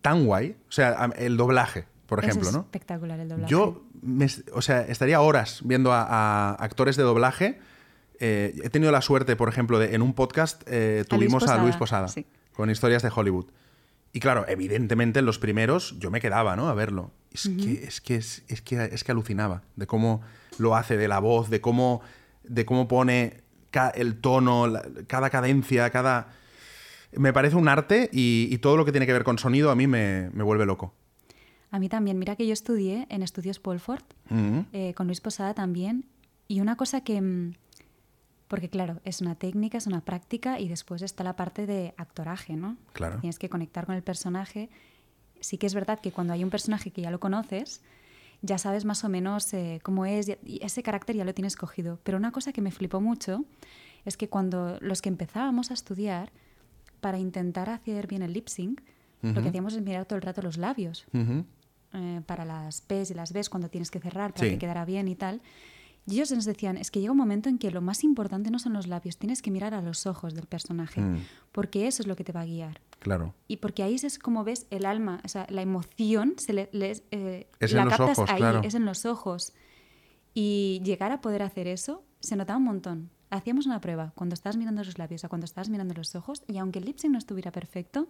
[0.01, 0.55] tan guay.
[0.69, 2.61] O sea, a- el doblaje, por ejemplo, es ¿no?
[2.61, 3.51] espectacular el doblaje.
[3.51, 7.59] Yo, me- o sea, estaría horas viendo a, a actores de doblaje.
[8.19, 11.47] Eh, he tenido la suerte, por ejemplo, de en un podcast eh, A Luis tuvimos
[11.49, 12.25] a Luis Posada sí.
[12.53, 13.47] con historias de Hollywood.
[14.13, 16.69] Y claro, evidentemente en los primeros yo me quedaba, ¿no?
[16.69, 17.11] A verlo.
[17.35, 20.21] Es que, es que, es, es que, es que alucinaba de cómo
[20.57, 22.01] lo hace, de la voz, de cómo,
[22.43, 26.29] de cómo pone ca- el tono, la- cada cadencia, cada...
[27.13, 29.75] Me parece un arte y, y todo lo que tiene que ver con sonido a
[29.75, 30.93] mí me, me vuelve loco.
[31.71, 32.17] A mí también.
[32.19, 34.03] Mira que yo estudié en Estudios Polford,
[34.73, 36.05] eh, con Luis Posada también.
[36.47, 37.21] Y una cosa que...
[37.21, 37.53] mm,
[38.47, 42.55] Porque claro, es una técnica, es una práctica y después está la parte de actoraje,
[42.55, 42.77] ¿no?
[42.93, 43.19] Claro.
[43.19, 44.69] Tienes que conectar con el personaje.
[45.39, 47.81] Sí que es verdad que cuando hay un personaje que ya lo conoces,
[48.41, 51.99] ya sabes más o menos eh, cómo es y- ese carácter ya lo tienes cogido.
[52.03, 53.43] Pero una cosa que me flipó mucho
[54.05, 56.31] es que cuando los que empezábamos a estudiar,
[57.01, 58.81] para intentar hacer bien el lip sync,
[59.21, 61.05] lo que hacíamos es mirar todo el rato los labios
[61.93, 64.51] eh, para las P's y las B's cuando tienes que cerrar para Sí.
[64.53, 65.41] que quedara bien y tal.
[66.07, 68.59] Y ellos nos decían, es que llega un momento en que lo más importante no
[68.59, 71.17] son los labios, tienes que mirar a los ojos del personaje, Mm.
[71.51, 72.79] porque eso es lo que te va a guiar.
[73.05, 73.35] Claro.
[73.47, 77.03] Y porque ahí es como ves el alma, o sea, la emoción se le, le-
[77.11, 78.61] eh, Es la en los captas ojos, ahí, claro.
[78.63, 79.53] es en los ojos.
[80.33, 83.09] Y llegar a poder hacer eso se notaba un montón.
[83.29, 86.57] Hacíamos una prueba cuando estabas mirando los labios o cuando estabas mirando los ojos y
[86.57, 88.09] aunque el lip sync no estuviera perfecto,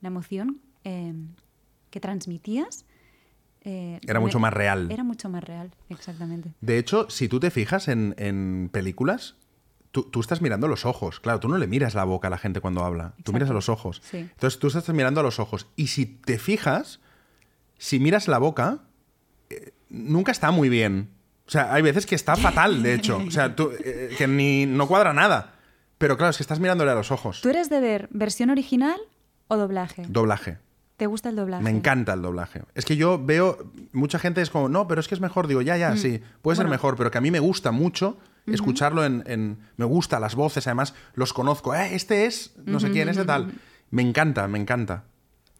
[0.00, 1.12] la emoción eh,
[1.90, 2.86] que transmitías
[3.62, 4.92] eh, Era mucho más real.
[4.92, 6.52] Era mucho más real, exactamente.
[6.60, 9.34] De hecho, si tú te fijas en, en películas,
[9.96, 11.20] tú, tú estás mirando los ojos.
[11.20, 13.14] Claro, tú no le miras la boca a la gente cuando habla.
[13.24, 14.02] Tú miras a los ojos.
[14.04, 14.18] Sí.
[14.18, 15.68] Entonces tú estás mirando a los ojos.
[15.74, 17.00] Y si te fijas,
[17.78, 18.80] si miras la boca,
[19.48, 21.08] eh, nunca está muy bien.
[21.46, 23.16] O sea, hay veces que está fatal, de hecho.
[23.26, 25.54] O sea, tú, eh, que ni no cuadra nada.
[25.96, 27.40] Pero claro, es que estás mirándole a los ojos.
[27.40, 29.00] ¿Tú eres de ver versión original
[29.48, 30.04] o doblaje?
[30.10, 30.58] Doblaje.
[30.98, 31.64] ¿Te gusta el doblaje?
[31.64, 32.64] Me encanta el doblaje.
[32.74, 35.46] Es que yo veo, mucha gente es como, no, pero es que es mejor.
[35.46, 36.70] Digo, ya, ya, sí, puede ser Mm.
[36.70, 38.18] Mejor, pero que a mí me gusta mucho
[38.54, 41.74] escucharlo en, en- Me gusta las voces, además los conozco.
[41.74, 43.52] Eh, este es, no sé quién, este tal.
[43.90, 45.04] Me encanta, me encanta.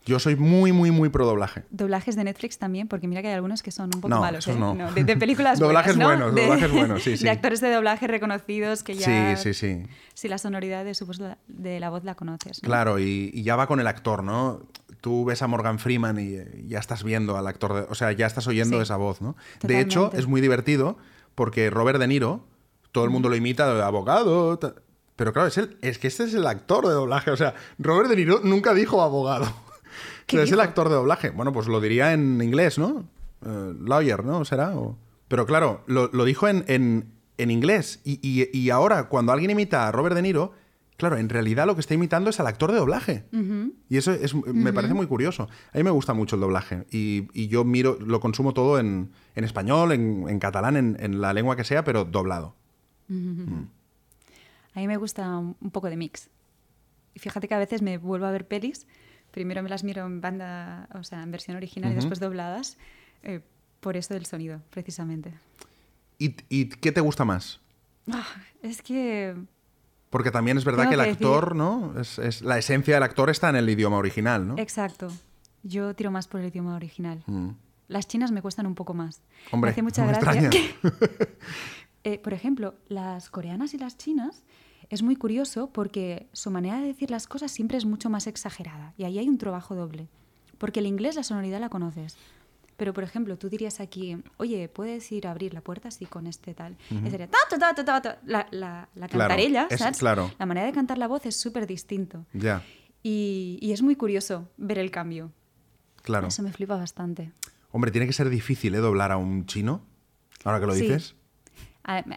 [0.05, 1.65] Yo soy muy, muy, muy pro doblaje.
[1.71, 4.47] Doblajes de Netflix también, porque mira que hay algunos que son un poco No, malos.
[4.47, 4.55] ¿eh?
[4.55, 4.77] no.
[4.93, 7.25] de, de películas Doblajes buenos, de, doblajes buenos, sí, sí.
[7.25, 9.37] De actores de doblaje reconocidos que ya...
[9.37, 9.83] Sí, sí, sí.
[10.15, 11.19] Si la sonoridad de, su voz,
[11.49, 12.63] de la voz la conoces.
[12.63, 12.67] ¿no?
[12.69, 14.61] Claro, y, y ya va con el actor, ¿no?
[15.01, 18.13] Tú ves a Morgan Freeman y eh, ya estás viendo al actor, de- o sea,
[18.13, 19.35] ya estás oyendo Sí, esa voz, ¿no?
[19.63, 20.99] De hecho, es muy divertido
[21.35, 22.47] porque Robert De Niro,
[22.97, 24.59] todo el mundo lo imita de abogado,
[25.17, 28.09] pero claro, es, el, es que este es el actor de doblaje, o sea, Robert
[28.09, 29.45] De Niro nunca dijo abogado.
[29.45, 29.53] O
[30.27, 31.29] ¿Qué sea, es el actor de doblaje.
[31.29, 33.05] Bueno, pues lo diría en inglés, ¿no?
[33.45, 34.47] Eh, lawyer, ¿no?
[34.47, 34.75] ¿Será?
[34.77, 34.97] O-
[35.29, 38.01] Pero claro, lo, lo dijo en, en- en inglés.
[38.03, 40.53] Y, y- y ahora, cuando alguien imita a Robert De Niro,
[40.99, 43.27] Claro, en realidad lo que está imitando es al actor de doblaje.
[43.91, 45.47] Y eso es, me parece muy curioso.
[45.75, 46.87] A mí me gusta mucho el doblaje.
[46.91, 51.85] Y, yo miro, lo consumo todo en, español, en, catalán, en, la lengua que sea,
[51.85, 52.57] pero doblado.
[53.09, 53.65] Mm.
[54.75, 56.29] A mí me gusta un poco de mix.
[57.15, 58.87] Y fíjate que a veces me vuelvo a ver pelis.
[59.31, 62.77] Primero me las miro en banda, o sea, en versión original y después dobladas.
[63.23, 63.41] Eh,
[63.81, 65.33] por eso del sonido, precisamente.
[66.19, 66.31] ¿Y,
[66.67, 67.61] qué te gusta más?
[68.11, 68.27] Ah,
[68.63, 69.35] es que
[70.11, 71.93] porque también es verdad que el actor, ¿no?
[72.01, 74.55] Es, la esencia del actor está en el idioma original, ¿no?
[74.57, 75.09] Exacto.
[75.63, 77.23] Yo tiro más por el idioma original.
[77.27, 77.51] Mm.
[77.89, 79.21] Las chinas me cuestan un poco más.
[79.51, 80.51] Hombre, me hace mucha gracia.
[82.07, 84.45] Eh, por ejemplo, las coreanas y las chinas
[84.91, 88.95] es muy curioso porque su manera de decir las cosas siempre es mucho más exagerada.
[88.97, 90.07] Y ahí hay un trabajo doble.
[90.57, 92.17] Porque el inglés, la sonoridad la conoces.
[92.77, 96.29] Pero, por ejemplo, tú dirías aquí, oye, ¿puedes ir a abrir la puerta así con
[96.29, 96.77] este tal?
[96.91, 97.29] Y sería,
[98.25, 99.99] la, la, la cantarella, ¿sabes?
[99.99, 100.31] claro.
[100.39, 102.25] La manera de cantar la voz es súper distinto.
[102.33, 102.63] Ya.
[103.03, 105.33] Y, y, es muy curioso ver el cambio.
[106.03, 106.29] Claro.
[106.29, 107.33] Eso me flipa bastante.
[107.73, 108.79] Hombre, tiene que ser difícil, ¿eh?
[108.79, 109.83] Doblar a un chino,
[110.45, 111.17] ahora que lo dices.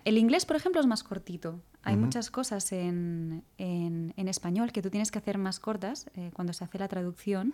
[0.04, 1.62] El inglés, por ejemplo, es más cortito.
[1.84, 6.32] Hay muchas cosas en, en, en, español que tú tienes que hacer más cortas eh,
[6.34, 7.54] cuando se hace la traducción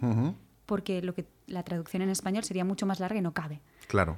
[0.65, 3.61] porque lo que la traducción en español sería mucho más larga y no cabe.
[3.87, 4.17] Claro.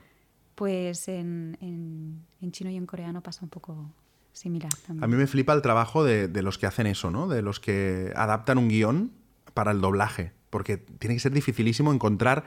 [0.55, 3.91] Pues en, en, chino y en coreano pasa un poco
[4.31, 5.03] similar también.
[5.03, 7.27] A mí me flipa el trabajo de, de, los que hacen eso, ¿no?
[7.27, 9.11] De los que adaptan un guion
[9.53, 12.45] para el doblaje, porque tiene que ser dificilísimo encontrar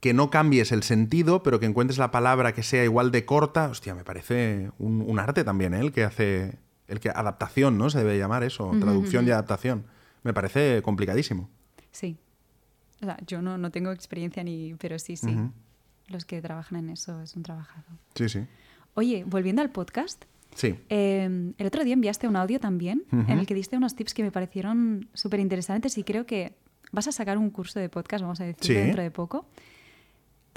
[0.00, 3.68] que no cambies el sentido, pero que encuentres la palabra que sea igual de corta.
[3.68, 5.80] Hostia, me parece un, un arte también, ¿eh?
[5.80, 7.90] El que hace, el que adaptación, ¿no?
[7.90, 9.84] Se debe llamar eso, traducción y adaptación.
[10.22, 11.48] Me parece complicadísimo.
[11.90, 12.18] Sí,
[13.26, 15.36] yo no, no tengo experiencia ni, pero sí, sí.
[16.08, 17.84] Los que trabajan en eso es un trabajado.
[18.14, 18.46] Sí, sí.
[18.94, 20.24] Oye, volviendo al podcast.
[20.54, 20.74] Sí.
[20.88, 24.22] Em, el otro día enviaste un audio también en el que diste unos tips que
[24.22, 26.54] me parecieron súper interesantes y creo que
[26.90, 29.46] vas a sacar un curso de podcast, vamos a decir, dentro de poco,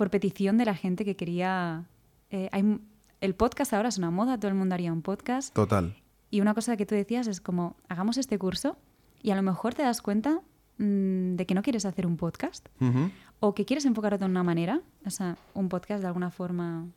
[0.02, 1.86] por petición de la gente que quería...
[2.32, 2.80] Eh, hay,
[3.22, 5.54] el podcast ahora es una moda, todo el mundo haría un podcast.
[5.54, 5.96] Total.
[6.32, 8.78] Y una cosa que tú decías es como, hagamos este curso
[9.22, 10.42] y a lo mejor te das cuenta
[10.82, 12.68] Mm, de que no quieres hacer un podcast
[13.40, 16.88] o que quieres enfocarlo de una manera, o sea, un podcast de alguna forma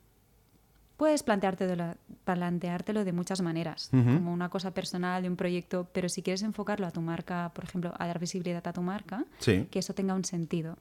[0.96, 6.22] puedes planteártelo, planteártelo de muchas maneras, como una cosa personal de un proyecto, pero si
[6.22, 9.92] quieres enfocarlo a tu marca, por ejemplo, a dar visibilidad a tu marca, que eso
[9.92, 10.78] tenga un sentido,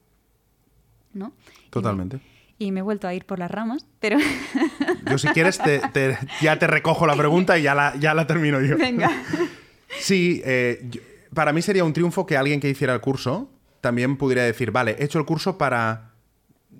[1.14, 1.32] ¿no?
[1.70, 2.20] Totalmente.
[2.58, 4.18] Y me, he vuelto a ir por las ramas, pero...
[5.10, 5.60] yo si quieres
[6.40, 8.76] ya te recojo la pregunta y ya la, ya la termino yo.
[8.76, 9.10] Venga.
[10.00, 10.90] Sí, eh,
[11.32, 13.48] para mí sería un triunfo que alguien que hiciera el curso
[13.80, 16.14] también pudiera decir, vale, he hecho el curso para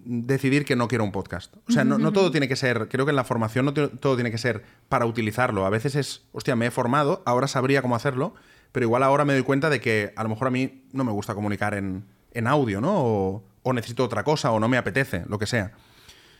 [0.05, 1.55] decidir que no quiero un podcast.
[1.69, 4.31] O sea, no, todo tiene que ser, creo que en la formación no todo tiene
[4.31, 5.67] que ser para utilizarlo.
[5.67, 8.35] A veces es, hostia, me he formado, ahora sabría cómo hacerlo,
[8.73, 11.13] pero igual ahora me doy cuenta de que a lo mejor a mí no me
[11.13, 12.05] gusta comunicar en,
[12.47, 12.93] audio, ¿no?
[12.97, 15.73] O, necesito otra cosa, o no me apetece, lo que sea.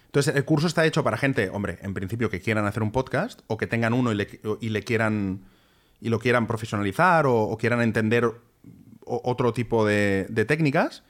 [0.07, 3.41] Entonces, el curso está hecho para gente, hombre, en principio que quieran hacer un podcast
[3.47, 5.41] o que tengan uno y le quieran
[6.05, 8.31] y lo quieran profesionalizar o, quieran entender
[9.07, 11.03] otro tipo de, técnicas,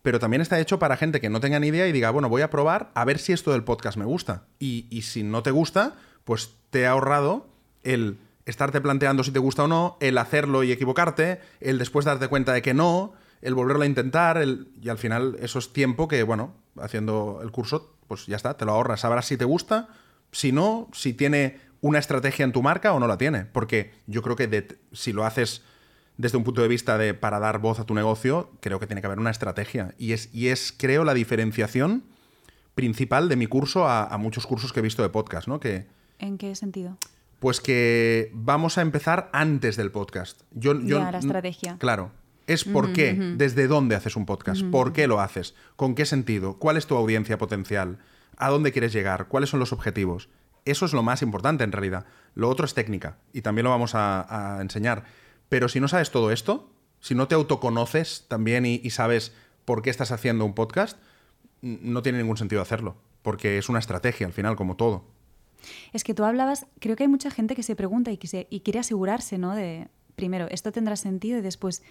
[0.00, 2.40] pero también está hecho para gente que no tenga ni idea y diga, bueno, voy
[2.40, 4.44] a probar a ver si esto del podcast me gusta.
[4.58, 7.46] Y, si no te gusta, pues te he ahorrado
[7.82, 12.28] el estarte planteando si te gusta o no, el hacerlo y equivocarte, el después darte
[12.28, 13.12] cuenta de que no,
[13.42, 14.68] el volverlo a intentar, el...
[14.80, 18.64] y al final eso es tiempo que, bueno, haciendo el curso, pues ya está, te
[18.64, 19.88] lo ahorras, sabrás si te gusta,
[20.30, 23.44] si no, si tiene una estrategia en tu marca o no la tiene.
[23.44, 25.62] Porque yo creo que si lo haces
[26.16, 29.02] desde un punto de vista de para dar voz a tu negocio, creo que tiene
[29.02, 29.94] que haber una estrategia.
[29.98, 32.04] Y es, y es creo, la diferenciación
[32.74, 35.60] principal de mi curso a, muchos cursos que he visto de podcast, ¿no?
[35.60, 35.86] Que,
[36.18, 36.96] ¿En qué sentido?
[37.40, 40.42] Pues que vamos a empezar antes del podcast.
[40.52, 41.76] Yo, yo la estrategia.
[41.78, 42.12] Claro.
[42.52, 46.58] Es por qué, desde dónde haces un podcast, por qué lo haces, con qué sentido,
[46.58, 47.98] cuál es tu audiencia potencial,
[48.36, 50.28] a dónde quieres llegar, cuáles son los objetivos.
[50.66, 52.04] Eso es lo más importante en realidad.
[52.34, 55.04] Lo otro es técnica y también lo vamos a, enseñar.
[55.48, 59.32] Pero si no sabes todo esto, si no te autoconoces también y, sabes
[59.64, 60.98] por qué estás haciendo un podcast,
[61.62, 65.06] no tiene ningún sentido hacerlo, porque es una estrategia al final, como todo.
[65.94, 68.18] Es que tú hablabas, creo que hay mucha gente que se pregunta y,
[68.50, 69.54] y quiere asegurarse, ¿no?
[69.54, 71.82] De, primero, esto tendrá sentido y después,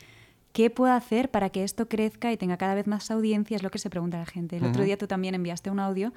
[0.54, 3.56] ¿qué puedo hacer para que esto crezca y tenga cada vez más audiencia?
[3.56, 4.58] Es lo que se pregunta la gente.
[4.58, 6.14] El otro día tú también enviaste un audio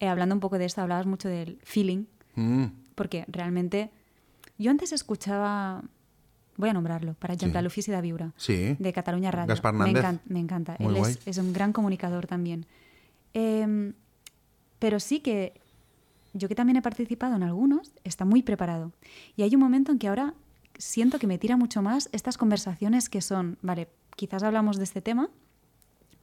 [0.00, 2.64] eh, hablando un poco de esto, hablabas mucho del feeling, mm.
[2.94, 3.90] porque realmente
[4.58, 5.82] yo antes escuchaba,
[6.56, 9.54] voy a nombrarlo, para Jean Lufis y da Viura, de Cataluña Radio.
[9.72, 10.76] me, encanta, me encanta.
[10.78, 12.66] Él es, un gran comunicador también.
[13.32, 13.94] Em,
[14.78, 15.54] pero sí que
[16.34, 18.92] yo que también he participado en algunos, está muy preparado.
[19.36, 20.34] Y hay un momento en que ahora
[20.78, 25.00] siento que me tira mucho más estas conversaciones que son, vale, quizás hablamos de este
[25.02, 25.28] tema,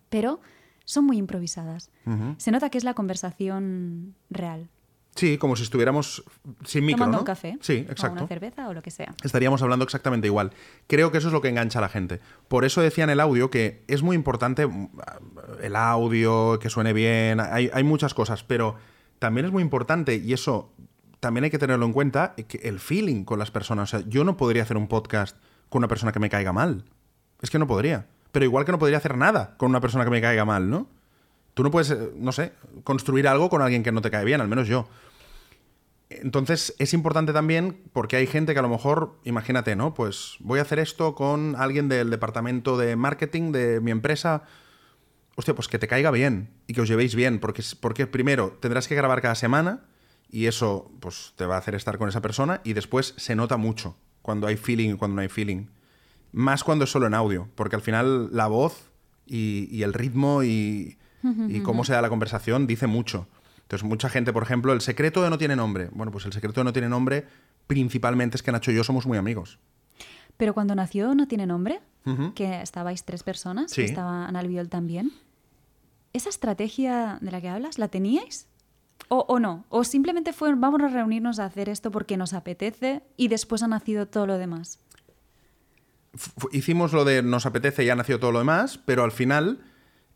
[0.09, 0.39] pero
[0.85, 1.89] son muy improvisadas.
[2.37, 4.69] Se nota que es la conversación real.
[5.15, 6.23] Sí, como si estuviéramos
[6.65, 7.21] sin micro, tomando ¿no?
[7.21, 7.55] un café.
[7.61, 8.17] Sí, O exacto.
[8.19, 9.13] una cerveza o lo que sea.
[9.23, 10.51] estaríamos hablando exactamente igual.
[10.87, 12.19] Creo que eso es lo que engancha a la gente.
[12.47, 14.89] Por eso decía en el audio que es muy importante mm,
[15.61, 18.75] el audio, que suene bien, hay, hay muchas cosas, pero
[19.19, 20.73] también es muy importante, y eso
[21.23, 23.93] también hay que tenerlo en cuenta, que el feeling con las personas.
[23.93, 25.37] O sea, yo no podría hacer un podcast
[25.69, 26.83] con una persona que me caiga mal.
[27.41, 28.07] Es que no podría.
[28.33, 30.89] Pero igual que no podría hacer nada con una persona que me caiga mal, ¿no?
[31.53, 32.51] Tú no puedes, eh, no sé,
[32.83, 34.89] construir algo con alguien que no te cae bien, al menos yo.
[36.09, 39.93] Entonces es importante también porque hay gente que a lo mejor, imagínate, ¿no?
[39.93, 44.43] Pues voy a hacer esto con alguien del departamento de marketing de mi empresa.
[45.37, 48.89] Hostia, pues que te caiga bien y que os llevéis bien, porque, porque primero tendrás
[48.89, 49.85] que grabar cada semana
[50.33, 53.55] y eso pues te va a hacer estar con esa persona y después se nota
[53.55, 55.67] mucho cuando hay feeling y cuando no hay feeling.
[56.31, 58.89] Más cuando es solo en audio, porque al final la voz
[59.27, 60.97] y, y el ritmo y,
[61.47, 63.27] y cómo se da la conversación dice mucho.
[63.61, 65.89] Entonces, mucha gente, por ejemplo, el secreto de no tiene nombre.
[65.93, 67.25] Bueno, pues el secreto de no tiene nombre
[67.67, 69.59] principalmente es que Nacho y yo somos muy amigos.
[70.35, 71.79] Pero cuando nació No tiene nombre,
[72.35, 73.81] que estabais tres personas, Sí.
[73.83, 75.11] que estaba Ana Albiol también,
[76.11, 78.47] ¿esa estrategia de la que hablas la teníais?
[79.13, 79.65] ¿O, o no?
[79.69, 83.67] ¿O simplemente fue vamos a reunirnos a hacer esto porque nos apetece y después ha
[83.67, 84.79] nacido todo lo demás?
[86.15, 89.59] F- hicimos lo de nos apetece y ha nacido todo lo demás, pero al final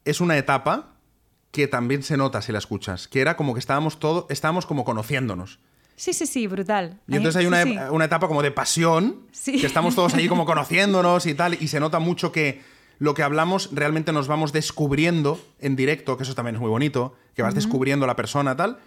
[0.05, 0.95] es una etapa
[1.51, 4.83] que también se nota si la escuchas, que era como que estábamos todo, estábamos como
[4.83, 5.59] conociéndonos.
[5.95, 6.99] Sí, sí, sí, brutal.
[7.07, 7.73] Y entonces hay una, sí.
[7.75, 9.59] ep- una etapa como de pasión, Sí.
[9.59, 12.61] que estamos todos allí como conociéndonos y tal, y se nota mucho que
[12.99, 17.15] lo que hablamos realmente nos vamos descubriendo en directo, que eso también es muy bonito,
[17.35, 18.79] que vas descubriendo a la persona tal,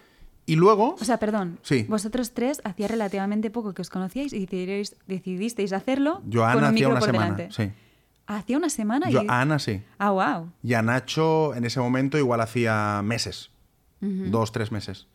[0.45, 0.95] y luego...
[0.99, 1.59] O sea, perdón.
[1.61, 1.85] Sí.
[1.87, 6.89] Vosotros tres hacía relativamente poco que os conocíais y decidisteis, decidisteis hacerlo Joana un hacía
[6.89, 7.49] una semana, delante.
[7.51, 7.71] sí.
[8.27, 9.27] Hacía una semana Yo, y...
[9.27, 9.81] a Ana sí.
[9.97, 10.51] Ah, wow.
[10.63, 13.51] Y a Nacho en ese momento igual hacía meses,
[13.99, 15.07] dos, tres meses.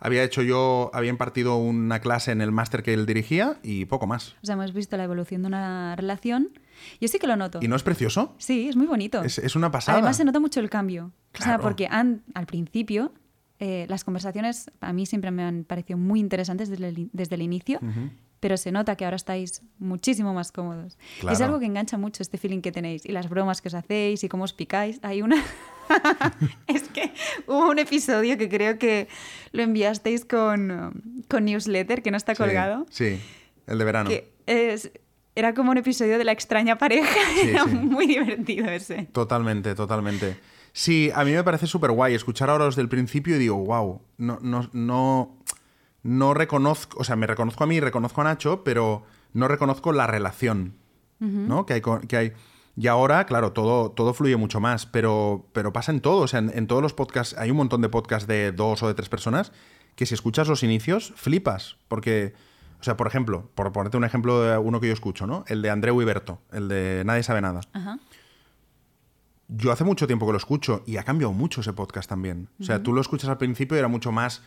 [0.00, 4.06] Había hecho yo, había impartido una clase en el máster que él dirigía y poco
[4.06, 4.36] más.
[4.42, 6.50] O sea, hemos visto la evolución de una relación.
[7.00, 7.58] Yo sí que lo noto.
[7.62, 8.34] ¿Y no es precioso?
[8.38, 9.22] Sí, es muy bonito.
[9.22, 9.98] Es, es una pasada.
[9.98, 11.12] Además se nota mucho el cambio.
[11.34, 11.62] O sea, Claro.
[11.62, 13.12] porque han- al principio
[13.60, 17.42] eh, las conversaciones a mí siempre me han parecido muy interesantes desde el, desde el
[17.42, 17.80] inicio,
[18.38, 20.96] pero se nota que ahora estáis muchísimo más cómodos.
[20.96, 21.44] Y Es Claro.
[21.46, 24.28] algo que engancha mucho este feeling que tenéis y las bromas que os hacéis y
[24.28, 25.00] cómo os picáis.
[25.02, 25.42] Hay una...
[26.68, 27.12] es que
[27.46, 29.08] hubo un episodio que creo que
[29.52, 32.86] lo enviasteis con, con newsletter, que no está Sí, colgado.
[32.90, 33.18] Sí,
[33.66, 34.08] el de verano.
[34.10, 34.92] que es-
[35.38, 37.08] era como un episodio de la extraña pareja.
[37.34, 37.70] Sí, era sí.
[37.70, 39.04] muy divertido ese.
[39.12, 40.36] Totalmente, totalmente.
[40.72, 44.00] Sí, a mí me parece súper guay escuchar ahora los del principio y digo, wow,
[44.16, 45.38] no, no, no,
[46.02, 50.06] no reconozco, o sea, me reconozco a mí, reconozco a Nacho, pero no reconozco la
[50.06, 50.74] relación,
[51.20, 51.66] ¿no?
[51.66, 52.32] Que hay, que hay.
[52.76, 56.22] Y ahora, claro, todo, todo fluye mucho más, pero, pero pasa en todo.
[56.22, 58.88] O sea, en, en todos los podcasts, hay un montón de podcasts de dos o
[58.88, 59.52] de tres personas
[59.96, 61.76] que si escuchas los inicios, flipas.
[61.88, 62.34] Porque,
[62.80, 65.44] o sea, por ejemplo, por ponerte un ejemplo de uno que yo escucho, ¿no?
[65.48, 67.60] El de Andreu Iberto, el de Nadie sabe nada.
[67.72, 67.98] Ajá.
[69.48, 72.48] Yo hace mucho tiempo que lo escucho y ha cambiado mucho ese podcast también.
[72.60, 74.42] O sea, tú lo escuchas al principio y era mucho más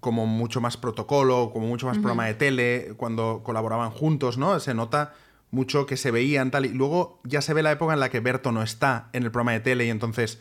[0.00, 4.60] como mucho más protocolo, como mucho más programa de tele, cuando colaboraban juntos, ¿no?
[4.60, 5.14] Se nota
[5.50, 8.20] mucho que se veían tal y luego ya se ve la época en la que
[8.20, 10.40] Berto no está en el programa de tele y entonces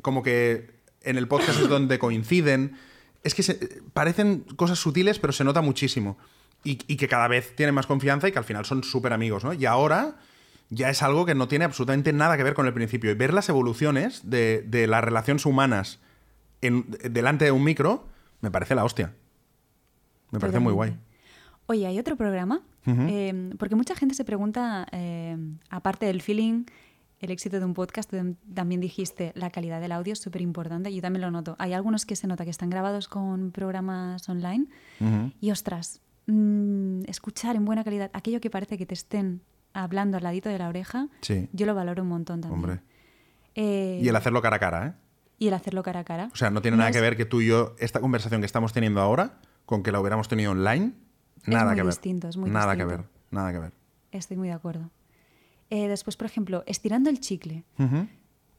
[0.00, 2.76] como que en el podcast es donde coinciden.
[3.24, 6.16] Es que se- parecen cosas sutiles, pero se nota muchísimo.
[6.64, 9.44] Y, y que cada vez tienen más confianza y que al final son súper amigos,
[9.44, 9.52] ¿no?
[9.52, 10.16] Y ahora
[10.70, 13.10] ya es algo que no tiene absolutamente nada que ver con el principio.
[13.10, 15.98] Y ver las evoluciones de, de las relaciones humanas
[16.60, 18.06] en- delante de un micro
[18.40, 19.14] me parece la hostia.
[20.30, 20.96] Me parece muy guay.
[21.66, 25.36] Oye, hay otro programa, Eh, porque mucha gente se pregunta, eh,
[25.68, 26.64] aparte del feeling,
[27.20, 30.94] el éxito de un podcast, tam- también dijiste, la calidad del audio es súper importante,
[30.94, 31.56] yo también lo noto.
[31.58, 34.66] Hay algunos que se nota que están grabados con programas online
[35.40, 39.40] y ostras, mm, escuchar en buena calidad aquello que parece que te estén
[39.72, 41.48] hablando al ladito de la oreja, Sí.
[41.52, 42.60] yo lo valoro un montón también.
[42.62, 42.80] Hombre.
[43.54, 44.92] Eh, Y el hacerlo cara a cara, ¿eh?
[45.38, 46.28] y el hacerlo cara a cara.
[46.32, 48.46] O sea, no tiene nada es- que ver que tú y yo, esta conversación que
[48.46, 50.92] estamos teniendo ahora, con que la hubiéramos tenido online,
[51.42, 51.94] Es nada muy que ver.
[52.28, 53.02] es muy nada que distinto.
[53.02, 53.72] ver, nada que ver.
[54.12, 54.90] Estoy muy de acuerdo.
[55.70, 57.64] Eh, después, por ejemplo, estirando el chicle.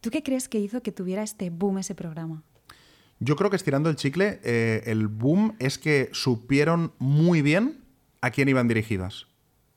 [0.02, 2.44] ¿Tú qué crees que hizo que tuviera este boom ese programa?
[3.20, 7.84] Yo creo que estirando el chicle, eh, el boom es que supieron muy bien
[8.22, 9.24] a quién iban dirigidas.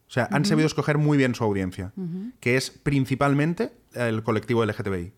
[0.06, 1.92] O sea, han sabido escoger muy bien su audiencia,
[2.38, 5.12] que es principalmente el colectivo LGTBI.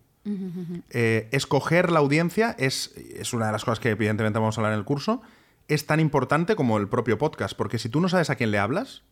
[0.90, 4.72] Eh, escoger la audiencia es, es una de las cosas que evidentemente vamos a hablar
[4.72, 5.20] en el curso.
[5.66, 8.58] Es tan importante como el propio podcast, porque si tú no sabes a quién le
[8.58, 9.02] hablas,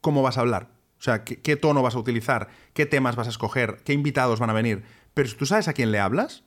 [0.00, 0.70] cómo vas a hablar.
[1.02, 4.50] O sea, qué, tono vas a utilizar, qué temas vas a escoger, qué invitados van
[4.50, 4.84] a venir.
[5.14, 6.44] Pero si tú sabes a quién le hablas,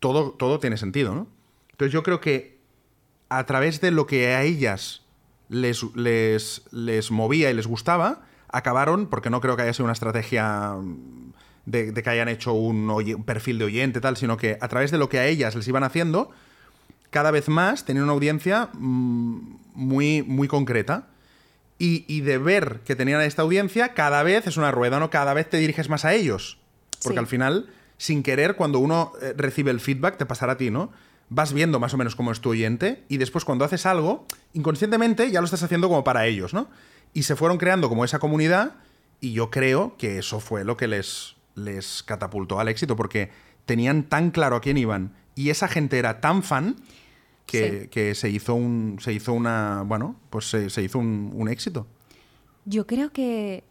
[0.00, 1.28] todo, todo tiene sentido, ¿no?
[1.70, 2.58] Entonces yo creo que
[3.28, 5.02] a través de lo que a ellas
[5.48, 9.92] les, les, les movía y les gustaba, acabaron, porque no creo que haya sido una
[9.92, 11.32] estrategia mm,
[11.66, 14.98] de, que hayan hecho un, un perfil de oyente tal, sino que a través de
[14.98, 16.32] lo que a ellas les iban haciendo,
[17.10, 21.06] cada vez más tenían una audiencia mm, muy, muy concreta.
[21.82, 25.10] Y, y de ver que tenían esta audiencia, cada vez es una rueda, ¿no?
[25.10, 26.58] Cada vez te diriges más a ellos.
[27.02, 27.18] Porque Sí.
[27.18, 30.92] al final, sin querer, cuando uno eh, recibe el feedback, te pasará a ti, ¿no?
[31.28, 35.30] Vas viendo más o menos cómo es tu oyente y después cuando haces algo, inconscientemente
[35.32, 36.68] ya lo estás haciendo como para ellos, ¿no?
[37.14, 38.76] Y se fueron creando como esa comunidad
[39.20, 43.30] y yo creo que eso fue lo que les, les catapultó al éxito porque
[43.66, 46.76] tenían tan claro a quién iban y esa gente era tan fan
[47.52, 47.88] que, Sí.
[47.88, 51.86] que se hizo un se hizo una bueno pues se, se hizo un, un éxito
[52.64, 53.62] Yo creo que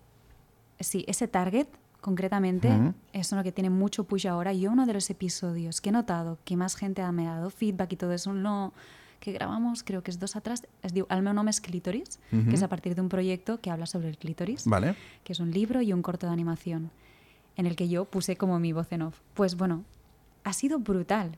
[0.79, 1.67] sí, ese target
[2.01, 2.93] concretamente Ujú.
[3.13, 4.51] es uno que tiene mucho push ahora.
[4.53, 7.93] Yo uno de los episodios que he notado que más gente me ha dado feedback
[7.93, 8.73] y todo eso, uno
[9.19, 12.55] que grabamos, creo que es dos atrás, es diu El meu nom és clítoris, que
[12.57, 15.51] es a partir de un proyecto que habla sobre el clítoris, vale que es un
[15.53, 16.89] libro y un corto de animación,
[17.55, 19.21] en el que yo puse como mi voz en off.
[19.35, 19.83] Pues bueno,
[20.43, 21.37] ha sido brutal.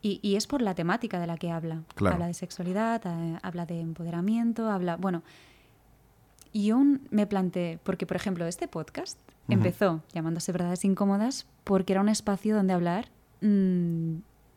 [0.00, 1.82] Y, y es por la temática de la que habla.
[1.94, 2.14] Claro.
[2.14, 4.96] Habla de sexualidad, eh, habla de empoderamiento, habla...
[4.96, 5.22] Bueno,
[6.52, 6.80] y yo
[7.10, 12.54] me planteé, porque por ejemplo este podcast empezó llamándose Verdades Incómodas porque era un espacio
[12.54, 13.08] donde hablar
[13.40, 14.16] mm,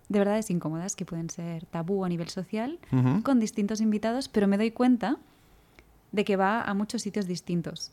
[0.10, 2.80] de verdades incómodas que pueden ser tabú a nivel social,
[3.23, 5.17] con distintos invitados, pero me doy cuenta
[6.12, 7.91] de que va a muchos sitios distintos.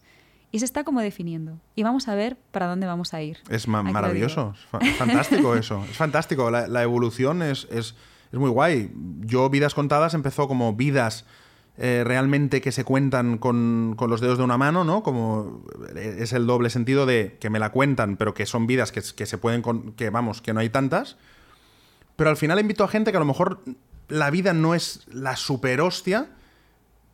[0.50, 1.58] Y se está como definiendo.
[1.74, 3.38] Y vamos a ver para dónde vamos a ir.
[3.50, 6.50] Es ma- maravilloso, es fa- fantástico eso, es fantástico.
[6.50, 7.94] La, la evolución es, es-
[8.32, 8.90] es muy guay.
[9.20, 11.26] Yo, Vidas Contadas, empezó como vidas
[11.76, 15.02] eh, realmente que se cuentan con, con los dedos de una mano, ¿no?
[15.02, 15.62] Como
[15.94, 19.02] eh, es el doble sentido de que me la cuentan, pero que son vidas que,
[19.14, 21.16] que se pueden, con- que vamos, que no hay tantas.
[22.16, 23.62] Pero al final invito a gente que a lo mejor
[24.08, 26.30] la vida no es la super hostia,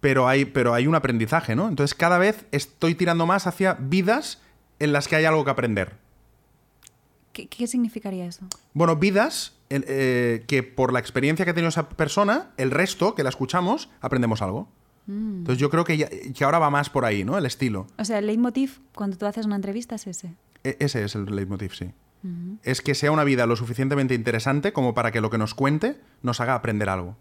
[0.04, 1.66] pero hay, pero hay un aprendizaje, ¿no?
[1.66, 4.38] Entonces cada vez estoy tirando más hacia vidas
[4.78, 5.94] en las que hay algo que aprender.
[7.32, 8.44] ¿Qué, qué significaría eso?
[8.74, 13.22] Bueno, vidas eh, que por la experiencia que ha tenido esa persona, el resto que
[13.22, 14.68] la escuchamos, aprendemos algo.
[15.06, 15.38] Mm.
[15.38, 17.38] Entonces yo creo que, ya- que ahora va más por ahí, ¿no?
[17.38, 17.86] El estilo.
[17.96, 20.34] O sea, el leitmotiv cuando tú haces una entrevista es ese.
[20.64, 21.90] E- ese es el leitmotiv, sí.
[22.62, 25.96] Es que sea una vida lo suficientemente interesante como para que lo que nos cuente
[26.22, 27.16] nos haga aprender algo.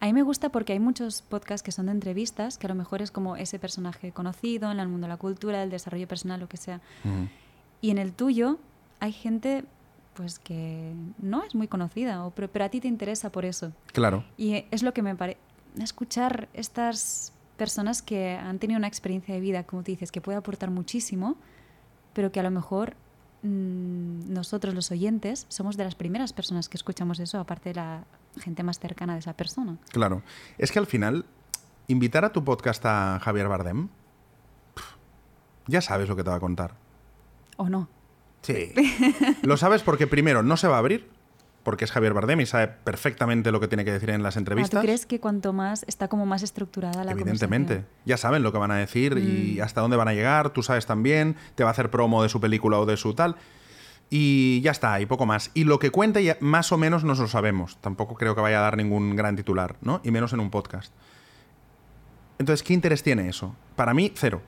[0.00, 2.74] A mí me gusta porque hay muchos podcasts que son de entrevistas, que a lo
[2.74, 6.40] mejor es como ese personaje conocido en el mundo de la cultura, el desarrollo personal,
[6.40, 6.80] lo que sea.
[7.82, 8.58] Y en el tuyo
[8.98, 9.64] hay gente
[10.14, 13.72] pues que no es muy conocida, o, pero, pero a ti te interesa por eso.
[13.92, 14.24] Claro.
[14.36, 15.38] Y es lo que me parece.
[15.78, 20.36] Escuchar estas personas que han tenido una experiencia de vida, como tú dices, que puede
[20.38, 21.36] aportar muchísimo,
[22.12, 22.96] pero que a lo mejor
[23.42, 28.04] mm, nosotros los oyentes somos de las primeras personas que escuchamos eso, aparte de la
[28.38, 29.76] gente más cercana de esa persona.
[29.92, 30.22] Claro.
[30.58, 31.24] Es que al final,
[31.88, 33.88] invitar a tu podcast a Javier Bardem,
[35.66, 36.74] ya sabes lo que te va a contar.
[37.56, 37.88] ¿O no?
[38.42, 38.72] Sí.
[39.42, 41.08] Lo sabes porque primero no se va a abrir,
[41.62, 44.38] porque es Javier Bardem y sabe perfectamente lo que tiene que decir en las Ah,
[44.38, 44.80] entrevistas.
[44.80, 47.84] ¿Tú crees que cuanto más está como más estructurada la Evidentemente.
[48.06, 49.62] Ya saben lo que van a decir y Mm.
[49.62, 52.40] hasta dónde van a llegar, tú sabes también, te va a hacer promo de su
[52.40, 53.36] película o de su tal.
[54.10, 55.52] Y ya está, y poco más.
[55.54, 57.78] Y lo que cuente ya más o menos nos lo sabemos.
[57.80, 60.00] Tampoco creo que vaya a dar ningún gran titular, ¿no?
[60.02, 60.92] Y menos en un podcast.
[62.38, 63.54] Entonces, ¿qué interés tiene eso?
[63.76, 64.42] Para mí, cero.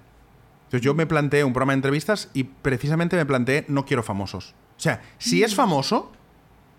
[0.64, 4.54] Entonces yo me planteé un programa de entrevistas y precisamente me planteé no quiero famosos.
[4.78, 6.10] O sea, si es famoso,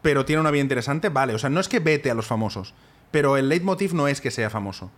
[0.02, 1.36] pero tiene una vida interesante, vale.
[1.36, 2.74] O sea, no es que vete a los famosos,
[3.12, 4.90] pero el leitmotiv no es que sea famoso,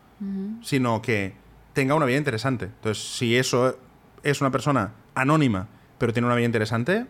[0.62, 1.36] sino que
[1.74, 2.66] tenga una vida interesante.
[2.66, 3.78] Entonces, si eso
[4.24, 5.68] es una persona anónima,
[5.98, 7.06] pero tiene una vida interesante,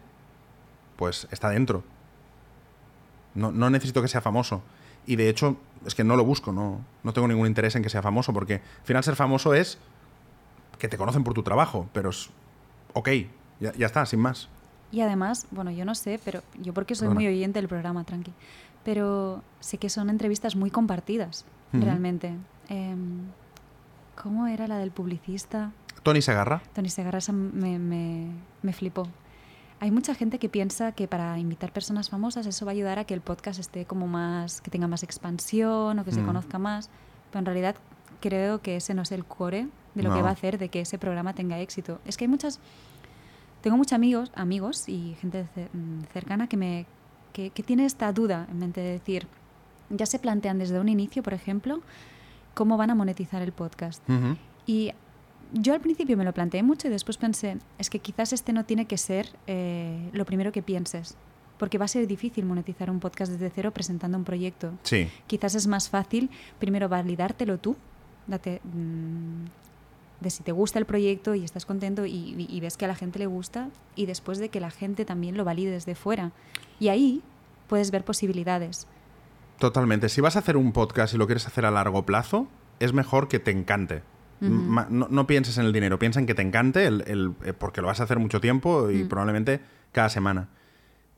[0.96, 1.84] pues está dentro.
[3.34, 4.62] No, no necesito que sea famoso.
[5.06, 7.90] Y de hecho, es que no lo busco, no, no tengo ningún interés en que
[7.90, 9.78] sea famoso, porque al final ser famoso es
[10.80, 12.30] que te conocen por tu trabajo, pero es
[12.94, 13.10] ok,
[13.60, 14.50] ya, ya está, sin más.
[14.92, 17.20] Y además, bueno, yo no sé, pero yo porque soy Perdona.
[17.20, 18.34] muy oyente del programa, tranqui,
[18.84, 22.34] pero sé que son entrevistas muy compartidas, realmente.
[22.70, 23.20] Em,
[24.22, 25.72] ¿Cómo era la del publicista?
[26.04, 26.62] Tony Segarra.
[26.74, 28.28] Tony Segarra me, me,
[28.62, 29.08] me flipó.
[29.86, 33.04] Hay mucha gente que piensa que para invitar personas famosas eso va a ayudar a
[33.06, 36.26] que el podcast esté como más, que tenga más expansión o que se Mm.
[36.26, 36.90] conozca más,
[37.30, 37.76] pero en realidad
[38.20, 40.82] creo que ese no es el core de lo que va a hacer de que
[40.82, 42.00] ese programa tenga éxito.
[42.04, 42.60] Es que hay muchas,
[43.62, 46.88] tengo muchos amigos, amigos y gente mm, cercana que me
[47.32, 49.28] que, que tiene esta duda en mente de decir,
[49.92, 51.82] ya se plantean desde un inicio, por ejemplo,
[52.56, 54.02] cómo van a monetizar el podcast.
[54.66, 54.94] Y
[55.58, 58.66] yo al principio me lo planteé mucho y después pensé, es que quizás este no
[58.66, 61.16] tiene que ser eh, lo primero que pienses,
[61.58, 64.74] porque va a ser difícil monetizar un podcast desde cero presentando un proyecto.
[64.84, 65.10] Sí.
[65.28, 66.30] Quizás es más fácil
[66.60, 67.78] primero validártelo tú,
[68.28, 69.46] date, mm,
[70.20, 72.96] de si te gusta el proyecto y estás contento y, y ves que a la
[72.96, 76.34] gente le gusta y después de que la gente también lo valide desde fuera.
[76.80, 77.22] Y ahí
[77.68, 78.88] puedes ver posibilidades.
[79.60, 80.10] Totalmente.
[80.10, 82.48] Si vas a hacer un podcast y lo quieres hacer a largo plazo,
[82.80, 84.04] es mejor que te encante.
[84.42, 87.82] No, no pienses en el dinero, piensa en que te encante, el- el- eh, porque
[87.82, 89.62] lo vas a hacer mucho tiempo y probablemente
[89.92, 90.50] cada semana.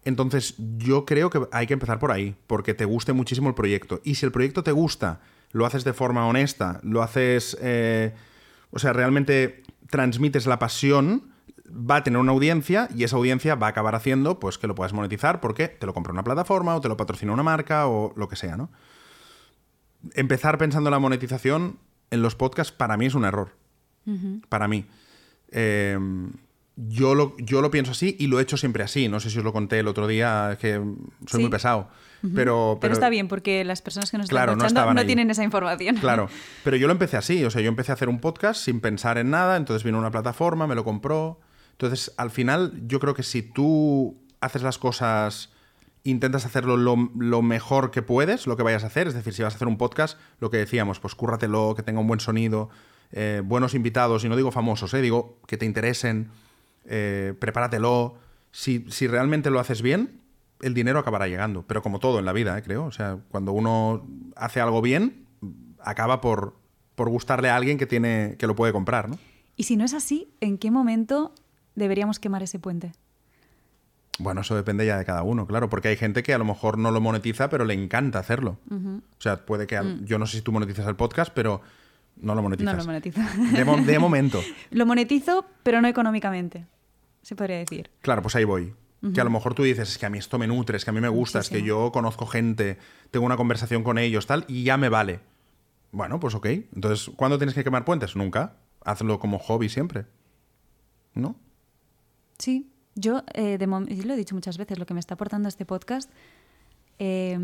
[0.05, 3.99] Entonces, yo creo que hay que empezar por ahí, porque te guste muchísimo el proyecto.
[4.03, 5.19] Y si el proyecto te gusta,
[5.51, 8.13] lo haces de forma honesta, lo haces, eh,
[8.71, 11.23] o sea, realmente transmites la pasión,
[11.69, 14.75] va a tener una audiencia y esa audiencia va a acabar haciendo pues que lo
[14.75, 18.13] puedas monetizar porque te lo compra una plataforma o te lo patrocina una marca o
[18.15, 18.69] lo que sea, ¿no?
[20.13, 21.79] Empezar pensando en la monetización
[22.11, 23.51] en los podcasts para mí es un error.
[24.49, 24.85] Para mí.
[25.51, 25.97] Eh,
[26.75, 29.09] yo, lo, yo lo pienso así y lo he hecho siempre así.
[29.09, 30.95] No sé si os lo conté el otro día, es que soy
[31.27, 31.37] Sí.
[31.39, 31.89] muy pesado.
[32.21, 34.99] pero, Pero, pero, está bien porque las personas que nos Claro, están no escuchando no,
[35.01, 35.05] ahí.
[35.05, 35.97] tienen esa información.
[35.97, 36.29] Claro,
[36.63, 39.17] pero yo lo empecé así, o sea, yo empecé a hacer un podcast sin pensar
[39.17, 41.39] en nada, entonces vino una plataforma, me lo compró.
[41.73, 45.51] Entonces, al final, yo creo que si tú haces las cosas,
[46.09, 49.53] intentas hacerlo lo, mejor que puedes, lo que vayas a hacer, es decir, si vas
[49.53, 52.69] a hacer un podcast, lo que decíamos, pues cúrratelo, que tenga un buen sonido,
[53.11, 56.29] eh, buenos invitados, y no digo famosos, eh, digo que te interesen,
[56.85, 58.15] eh, prepáratelo.
[58.51, 60.21] Si, si realmente lo haces bien,
[60.61, 61.63] el dinero acabará llegando.
[61.67, 62.85] Pero como todo en la vida, eh, creo.
[62.85, 65.25] O sea, cuando uno hace algo bien,
[65.79, 66.55] acaba por,
[66.95, 69.17] por gustarle a alguien que, tiene, que lo puede comprar, ¿no?
[69.55, 71.33] Y si no es así, ¿en qué momento
[71.75, 72.93] deberíamos quemar ese puente?
[74.19, 76.77] Bueno, eso depende ya de cada uno, claro, porque hay gente que a lo mejor
[76.77, 78.57] no lo monetiza, pero le encanta hacerlo.
[78.71, 79.77] O sea, puede que...
[79.77, 81.61] al- Yo no sé si tú monetizas el podcast, pero
[82.15, 82.73] no lo monetizas.
[82.73, 82.77] Mm.
[82.77, 83.21] No lo monetizo.
[83.55, 84.41] De, mo- de momento.
[84.71, 86.65] lo monetizo, pero no económicamente,
[87.21, 87.91] se podría decir.
[88.01, 88.73] Claro, pues ahí voy.
[89.13, 90.89] Que a lo mejor tú dices, es que a mí esto me nutre, es que
[90.89, 92.77] a mí me gusta, es que yo conozco gente,
[93.11, 95.19] tengo una conversación con ellos, tal, y ya me vale.
[95.91, 96.47] Bueno, pues ok.
[96.47, 98.15] Entonces, ¿cuándo tienes que quemar puentes?
[98.15, 98.55] Nunca.
[98.83, 100.05] Hazlo como hobby siempre.
[101.13, 101.35] ¿No?
[102.39, 105.13] Sí, yo, eh, de mom- yo lo he dicho muchas veces, lo que me está
[105.15, 106.09] aportando este podcast
[106.99, 107.37] eh,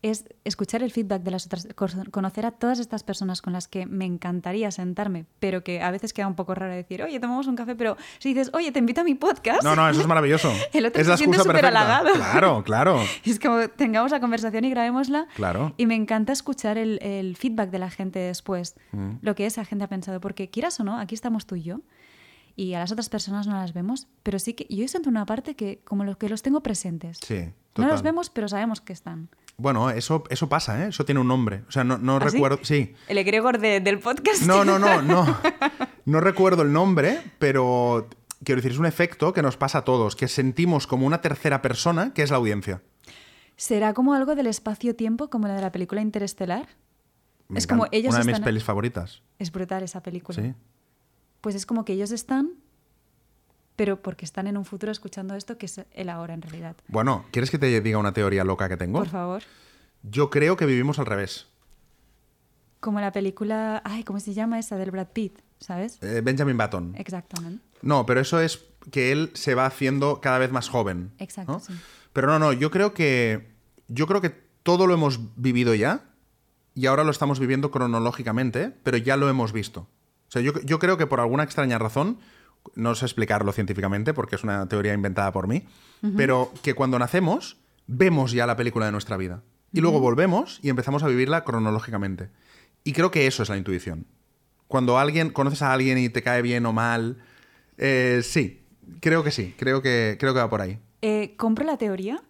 [0.00, 3.66] es escuchar el feedback de las otras, co- conocer a todas estas personas con las
[3.66, 7.48] que me encantaría sentarme, pero que a veces queda un poco raro decir, oye, tomamos
[7.48, 10.06] un café, pero si dices, oye, te invito a mi podcast, No, no, eso es
[10.14, 10.52] maravilloso.
[10.72, 11.68] El otro es la excusa perfecta.
[11.68, 12.12] superhalagado.
[12.14, 13.00] Claro, claro.
[13.24, 15.26] es como tengamos la conversación y grabémosla.
[15.34, 15.74] Claro.
[15.76, 19.16] Y me encanta escuchar el, el feedback de la gente después, Mm.
[19.20, 21.80] lo que esa gente ha pensado, porque quieras o no, aquí estamos tú y yo,
[22.58, 25.54] y a las otras personas no las vemos, pero sí que yo siento una parte
[25.54, 27.18] que como los que los tengo presentes.
[27.24, 29.28] Sí, no los vemos, pero sabemos que están.
[29.56, 30.88] Bueno, eso, eso pasa, ¿eh?
[30.88, 31.62] Eso tiene un nombre.
[31.68, 32.58] O sea, no, no ¿Ah, recuerdo...
[32.62, 32.94] Sí.
[33.08, 34.42] El egregor de- del podcast.
[34.42, 35.38] No, no, no, no.
[36.04, 38.08] No recuerdo el nombre, pero
[38.42, 41.60] quiero decir, es un efecto que nos pasa a todos, que sentimos como una tercera
[41.60, 42.82] persona que es la audiencia.
[43.56, 46.66] ¿Será como algo del espacio-tiempo, como la de la película Interestelar?
[47.48, 47.96] Me Es como encanta.
[47.96, 49.22] ellos Una de mis están- pelis favoritas.
[49.38, 50.40] Es brutal esa película.
[50.42, 50.54] Sí.
[51.40, 52.52] Pues es como que ellos están,
[53.76, 56.76] pero porque están en un futuro escuchando esto, que es el ahora en realidad.
[56.88, 58.98] Bueno, ¿quieres que te diga una teoría loca que tengo?
[58.98, 59.42] Por favor.
[60.02, 61.46] Yo creo que vivimos al revés.
[62.80, 65.40] Como la película, ay, ¿cómo se llama esa del Brad Pitt?
[65.58, 66.02] ¿Sabes?
[66.02, 66.94] Eh, Benjamin Button.
[66.96, 67.64] Exactamente.
[67.82, 71.12] No, pero eso es que él se va haciendo cada vez más joven.
[71.18, 71.60] Exacto, ¿no?
[71.60, 71.72] sí.
[72.12, 73.52] Pero no, no, yo creo que.
[73.88, 76.04] Yo creo que todo lo hemos vivido ya.
[76.74, 79.88] Y ahora lo estamos viviendo cronológicamente, pero ya lo hemos visto.
[80.28, 82.18] O sea, yo, yo creo que por alguna extraña razón,
[82.74, 85.64] no sé explicarlo científicamente porque es una teoría inventada por mí,
[86.16, 87.56] pero que cuando nacemos
[87.86, 89.42] vemos ya la película de nuestra vida.
[89.72, 92.30] Y luego volvemos y empezamos a vivirla cronológicamente.
[92.84, 94.06] Y creo que eso es la intuición.
[94.66, 97.18] Cuando alguien, conoces a alguien y te cae bien o mal,
[97.76, 98.62] eh, sí,
[99.00, 100.78] creo que sí, creo que, creo que va por ahí.
[101.02, 102.22] Eh, compro la teoría.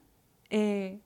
[0.50, 0.98] Eh,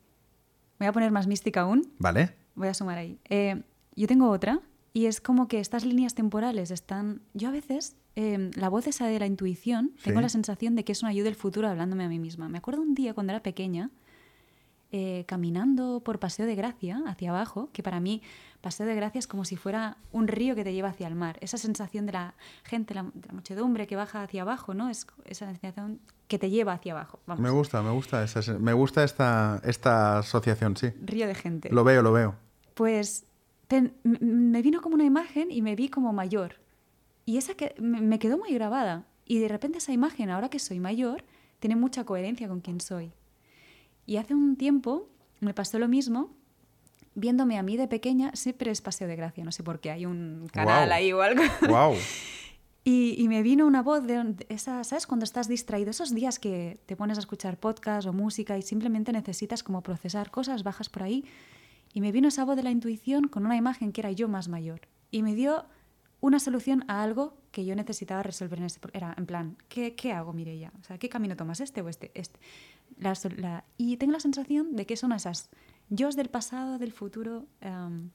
[0.79, 1.93] voy a poner más mística aún.
[1.99, 2.35] ¿Vale?
[2.55, 3.19] Voy a sumar ahí.
[3.29, 3.63] Eh,
[3.95, 4.61] yo tengo otra
[4.93, 7.23] y es como que estas líneas temporales están...
[7.35, 10.23] Yo a veces, eh, la voz esa de la intuición, tengo Sí.
[10.23, 12.49] la sensación de que es una ayuda del futuro hablándome a mí misma.
[12.49, 13.91] Me acuerdo un día cuando era pequeña,
[14.95, 18.21] eh, caminando por Paseo de Gracia, hacia abajo, que para mí
[18.61, 21.39] Paseo de Gracia es como si fuera un río que te lleva hacia el mar.
[21.41, 24.91] Esa sensación de la gente, la, de la muchedumbre que baja hacia abajo, ¿no?
[24.91, 27.21] Es esa sensación que te lleva hacia abajo.
[27.27, 30.91] Vamos, Me gusta, me gusta, esa- me gusta esta, esta asociación, sí.
[31.03, 31.71] río de gente.
[31.71, 32.35] Lo veo, lo veo.
[32.75, 33.25] Pues
[34.03, 36.57] me vino como una imagen y me vi como mayor.
[37.25, 39.07] Y esa que me quedó muy grabada.
[39.25, 41.25] Y de repente esa imagen, ahora que soy mayor,
[41.61, 43.13] tiene mucha coherencia con quién soy.
[44.05, 45.09] Y hace un tiempo
[45.41, 46.31] me pasó lo mismo
[47.15, 50.07] viéndome a mí de pequeña, siempre es Paseo de Gracia, no sé por qué, hay
[50.07, 51.43] un canal ahí o algo.
[51.69, 51.95] ¡Wow!
[52.85, 55.07] Y, y me vino una voz de esa, ¿sabes?
[55.07, 59.13] Cuando estás distraído, esos días que te pones a escuchar podcast o música y simplemente
[59.13, 61.25] necesitas como procesar cosas, bajas por ahí.
[61.93, 64.49] Y me vino esa voz de la intuición con una imagen que era yo más
[64.49, 64.83] mayor.
[65.11, 65.67] Y me dio
[66.21, 68.81] una solución a algo que yo necesitaba resolver en ese...
[68.93, 70.73] Era en plan, ¿qué, qué hago, Mireia?
[70.81, 71.61] O sea, ¿qué camino tomas?
[71.61, 72.11] ¿Este o este?
[72.15, 72.39] este.
[72.99, 75.51] La sol- la- y tengo la sensación de que son esas
[75.91, 78.11] yo del pasado, del futuro, em,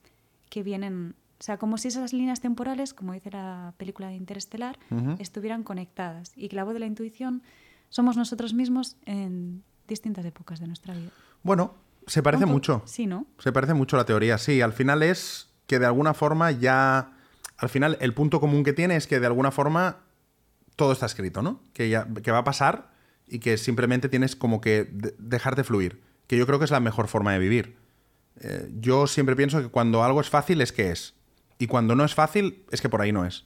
[0.49, 1.15] que vienen...
[1.39, 4.80] O sea, como si esas líneas temporales, como dice la película de Interestelar,
[5.19, 6.32] estuvieran conectadas.
[6.36, 7.43] Y que la voz de la intuición
[7.89, 11.11] somos nosotros mismos en distintas épocas de nuestra vida.
[11.43, 11.75] Bueno,
[12.08, 12.82] se parece mucho.
[12.86, 13.28] Sí, ¿no?
[13.39, 14.62] Se parece mucho la teoría, sí.
[14.62, 17.14] Al final es que de alguna forma ya...
[17.58, 19.97] Al final el punto común que tiene es que de alguna forma
[20.76, 21.62] todo está escrito, ¿no?
[21.74, 22.91] Que, ya, que va a pasar
[23.28, 26.01] y que simplemente tienes como que de- dejarte fluir.
[26.28, 27.78] Que yo creo que es la mejor forma de vivir.
[28.39, 31.16] Eh, yo siempre pienso que cuando algo es fácil es que es.
[31.58, 33.45] Y cuando no es fácil es que por ahí no es.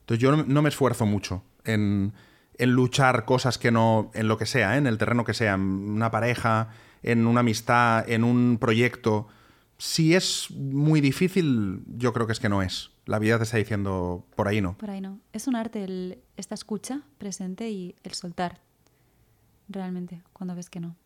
[0.00, 2.12] Entonces yo no, no me esfuerzo mucho en,
[2.58, 4.78] en luchar cosas que no, en lo que sea, ¿eh?
[4.78, 6.68] en el terreno que sea, en una pareja,
[7.02, 9.28] en una amistad, en un proyecto.
[9.78, 12.90] Si es muy difícil, yo creo que es que no es.
[13.06, 14.76] La vida te está diciendo, por ahí no.
[14.76, 15.18] Por ahí no.
[15.32, 18.60] Es un arte el, esta escucha presente y el soltar.
[19.68, 20.96] Realmente, cuando ves que no.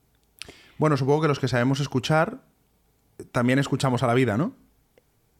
[0.78, 2.42] Bueno, supongo que los que sabemos escuchar,
[3.30, 4.54] también escuchamos a la vida, ¿no?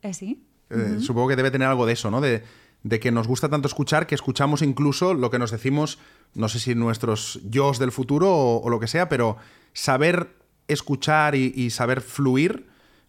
[0.03, 0.45] ¿Eh, sí?
[0.71, 2.21] Eh, Supongo que debe tener algo de eso, ¿no?
[2.21, 2.45] De,
[2.83, 5.99] de que nos gusta tanto escuchar que escuchamos incluso lo que nos decimos,
[6.35, 9.37] no sé si nuestros yos del futuro o, o lo que sea, pero
[9.73, 10.37] saber
[10.73, 12.67] escuchar y, y saber fluir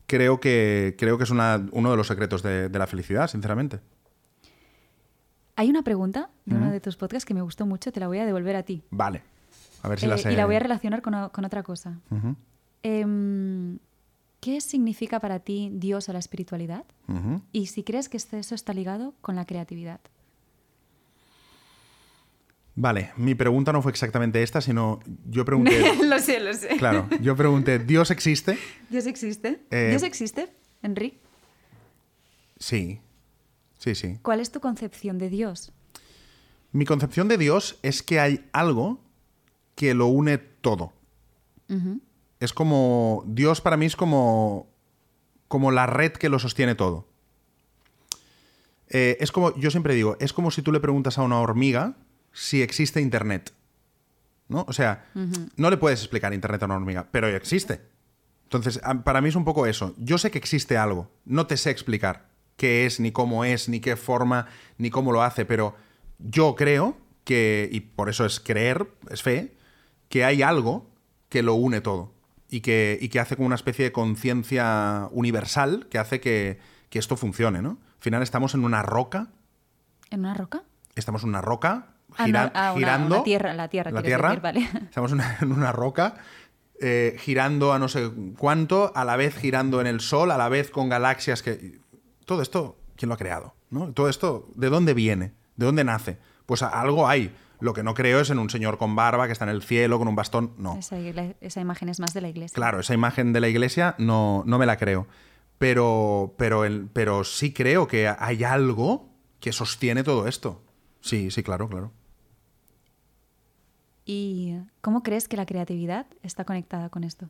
[0.07, 3.79] creo que, creo que es una- uno de los secretos de, de la felicidad, sinceramente.
[5.55, 8.17] Hay una pregunta de uno de tus podcasts que me gustó mucho, te la voy
[8.17, 8.83] a devolver a ti.
[8.89, 9.21] Vale.
[9.83, 10.33] A ver si Eh, la sé.
[10.33, 11.99] Y la voy a relacionar con, otra cosa.
[12.81, 13.77] Em,
[14.39, 16.83] ¿Qué significa para ti Dios o la espiritualidad?
[17.53, 20.01] Y si crees que este- eso está ligado con la creatividad.
[22.75, 24.99] Vale, mi pregunta no fue exactamente esta, sino
[25.29, 25.93] yo pregunté...
[26.03, 26.69] lo sé, lo sé.
[26.77, 28.57] claro, yo pregunté, ¿Dios existe?
[28.89, 29.61] ¿Dios existe?
[29.69, 30.49] Eh, ¿Dios existe,
[30.81, 31.19] Henry?
[32.57, 32.99] Sí.
[33.77, 34.17] Sí, sí.
[34.21, 35.71] ¿Cuál es tu concepción de Dios?
[36.71, 38.99] Mi concepción de Dios es que hay algo
[39.75, 40.93] que lo une todo.
[42.39, 43.23] Es como.
[43.25, 44.67] Dios para mí es como.
[45.47, 47.07] como la red que lo sostiene todo.
[48.89, 49.55] Eh, es como.
[49.57, 51.95] Yo siempre digo, es como si tú le preguntas a una hormiga
[52.33, 53.53] si existe internet.
[54.49, 54.65] ¿No?
[54.67, 55.05] O sea,
[55.55, 57.81] no le puedes explicar internet a una hormiga, pero existe.
[58.43, 59.95] Entonces, para mí es un poco eso.
[59.97, 61.09] Yo sé que existe algo.
[61.25, 62.27] No te sé explicar
[62.57, 65.75] qué es, ni cómo es, ni qué forma, ni cómo lo hace, pero
[66.19, 69.55] yo creo que, y por eso es creer, es fe,
[70.09, 70.91] que hay algo
[71.29, 72.13] que lo une todo
[72.49, 76.59] y que, y que hace como una especie de conciencia universal que hace que,
[76.89, 77.69] que esto funcione, ¿no?
[77.69, 79.29] Al final estamos en una roca,
[80.11, 80.63] ¿En una roca?
[80.95, 83.15] estamos en una roca Ah, gira- no, ah, girando.
[83.15, 84.29] una tierra, la tierra, La tierra.
[84.29, 84.59] decir, vale.
[84.89, 86.15] Estamos en una, en una roca
[86.81, 90.49] eh, girando a no sé cuánto, a la vez girando en el sol, a la
[90.49, 91.79] vez con galaxias que...
[92.25, 93.53] Todo esto, ¿quién lo ha creado?
[93.69, 93.91] ¿no?
[93.93, 95.33] Todo esto, ¿de dónde viene?
[95.55, 96.17] ¿De dónde nace?
[96.45, 97.33] Pues algo hay.
[97.59, 99.97] Lo que no creo es en un señor con barba que está en el cielo
[99.97, 100.53] con un bastón.
[100.57, 100.77] No.
[100.77, 100.97] Esa,
[101.39, 102.53] esa imagen es más de la iglesia.
[102.55, 105.07] Claro, esa imagen de la iglesia no, no me la creo.
[105.57, 109.09] Pero, pero, el- pero sí creo que hay algo
[109.39, 110.61] que sostiene todo esto.
[111.01, 111.91] Sí, sí, claro, claro.
[114.05, 117.29] ¿Y cómo crees que la creatividad está conectada con esto?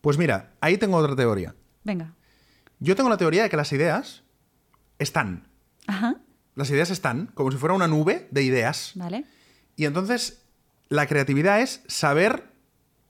[0.00, 1.54] Pues mira, ahí tengo otra teoría.
[1.84, 2.14] Venga.
[2.80, 4.22] Yo tengo la teoría de que las ideas
[4.98, 5.48] están.
[5.86, 6.16] Ajá.
[6.54, 8.92] Las ideas están, como si fuera una nube de ideas.
[8.94, 9.24] ¿Vale?
[9.76, 10.42] Y entonces,
[10.88, 12.52] la creatividad es saber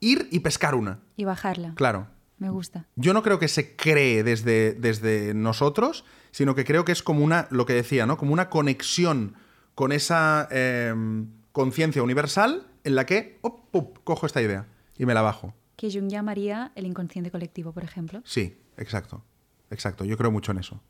[0.00, 1.00] ir y pescar una.
[1.16, 1.74] Y bajarla.
[1.74, 2.08] Claro.
[2.38, 2.86] Me gusta.
[2.94, 7.24] Yo no creo que se cree desde, desde nosotros, sino que creo que es como
[7.24, 8.16] una, lo que decía, ¿no?
[8.16, 9.34] Como una conexión
[9.74, 11.28] con esa em,
[11.58, 15.54] conciencia universal en la que, op, op, cojo esta idea y me la bajo.
[15.76, 18.20] Que Jung llamaría el inconsciente colectivo, por ejemplo.
[18.24, 19.24] Sí, exacto.
[19.70, 20.04] Exacto.
[20.04, 20.80] Yo creo mucho en eso.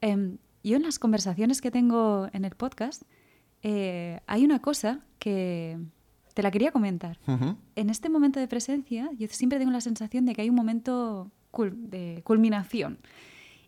[0.00, 3.02] Em, yo en las conversaciones que tengo en el podcast,
[3.62, 5.76] eh, hay una cosa que
[6.34, 7.18] te la quería comentar.
[7.74, 11.30] En este momento de presencia, yo siempre tengo la sensación de que hay un momento
[11.52, 12.98] cul- de culminación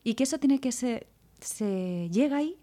[0.05, 1.09] y que eso tiene que ser,
[1.41, 2.57] se llega ahí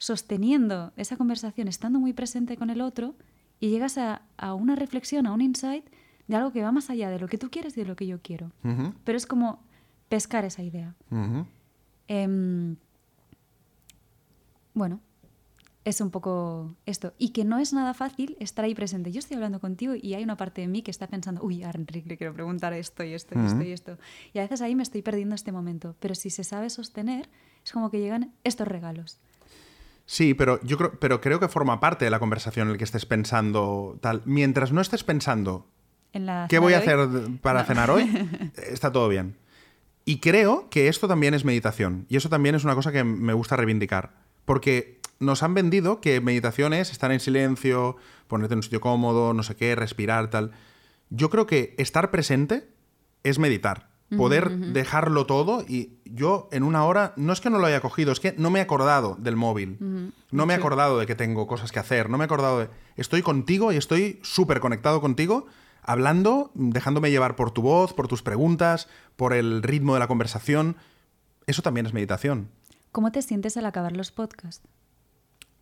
[0.00, 3.14] sosteniendo esa conversación, estando muy presente con el otro
[3.60, 5.84] y llegas a, a una reflexión, a un insight
[6.26, 8.06] de algo que va más allá de lo que tú quieres y de lo que
[8.06, 8.50] yo quiero.
[9.04, 9.62] Pero es como
[10.08, 10.94] pescar esa idea.
[12.08, 12.76] Em,
[14.72, 15.00] bueno,
[15.84, 17.12] es un poco esto.
[17.18, 19.12] Y que no es nada fácil estar ahí presente.
[19.12, 21.70] Yo estoy hablando contigo y hay una parte de mí que está pensando, uy, a
[21.72, 23.98] Enrique le quiero preguntar esto y esto y esto y esto.
[24.32, 25.94] Y a veces ahí me estoy perdiendo este momento.
[26.00, 27.28] Pero si se sabe sostener,
[27.64, 29.20] es como que llegan estos regalos.
[30.12, 33.06] Sí, pero yo creo, pero creo que forma parte de la conversación el que estés
[33.06, 34.22] pensando tal.
[34.24, 35.68] Mientras no estés pensando
[36.12, 36.98] En la ¿Qué voy a hoy- hacer
[37.40, 38.10] para cenar hoy?
[38.56, 39.36] Está todo bien.
[40.04, 42.06] Y creo que esto también es meditación.
[42.08, 44.10] Y eso también es una cosa que me gusta reivindicar.
[44.46, 47.96] Porque nos han vendido que meditación es estar en silencio,
[48.26, 50.50] ponerte en un sitio cómodo, no sé qué, respirar, tal.
[51.10, 52.66] Yo creo que estar presente
[53.22, 53.89] es meditar.
[54.16, 58.10] Poder dejarlo todo y yo en una hora, no es que no lo haya cogido,
[58.10, 60.12] es que no me he acordado del móvil.
[60.32, 62.68] No me he acordado de que tengo cosas que hacer, no me he acordado de...
[62.96, 65.46] Estoy contigo y estoy súper conectado contigo,
[65.82, 70.76] hablando, dejándome llevar por tu voz, por tus preguntas, por el ritmo de la conversación.
[71.46, 72.48] Eso también es meditación.
[72.92, 74.66] ¿Cómo te sientes al acabar los podcasts?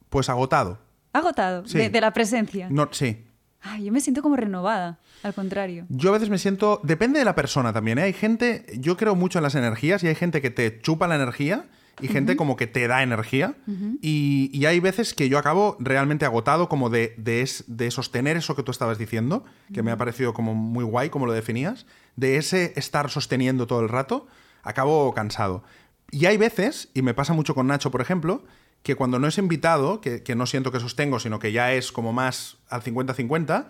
[0.08, 0.78] Pues agotado.
[1.12, 1.76] Agotado Sí.
[1.78, 2.68] de, de la presencia.
[2.70, 3.24] No, sí.
[3.60, 5.84] Ay, yo me siento como renovada, al contrario.
[5.88, 6.80] Yo a veces me siento.
[6.84, 7.98] Depende de la persona también.
[7.98, 8.02] ¿eh?
[8.02, 8.64] Hay gente.
[8.78, 11.66] Yo creo mucho en las energías y hay gente que te chupa la energía
[12.00, 13.56] y gente como que te da energía.
[14.00, 18.36] y, y hay veces que yo acabo realmente agotado, como de, de, es- de sostener
[18.36, 19.44] eso que tú estabas diciendo,
[19.74, 21.86] que me ha parecido como muy guay, como lo definías.
[22.14, 24.28] De ese estar sosteniendo todo el rato,
[24.62, 25.64] acabo cansado.
[26.12, 28.44] Y hay veces, y me pasa mucho con Nacho, por ejemplo,
[28.82, 31.92] que cuando no es invitado, que, que no siento que sostengo, sino que ya es
[31.92, 33.66] como más al 50-50,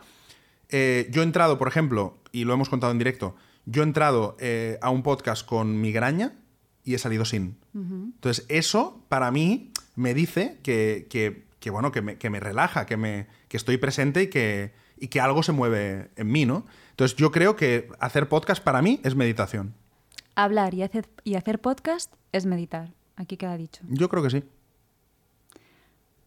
[0.70, 3.34] eh, yo he entrado, por ejemplo, y lo hemos contado en directo,
[3.66, 6.34] yo he entrado eh, a un podcast con migraña
[6.84, 7.56] y he salido sin.
[7.74, 12.86] Entonces, eso para mí me dice que, que- que, bueno, que me, que me relaja,
[12.86, 16.64] que, me, que estoy presente y que, y que algo se mueve en mí, ¿no?
[16.90, 19.74] Entonces, yo creo que hacer podcast para mí es meditación.
[20.36, 22.92] Hablar y hacer, y hacer podcast es meditar.
[23.16, 23.82] Aquí queda dicho.
[23.88, 24.44] Yo creo que sí.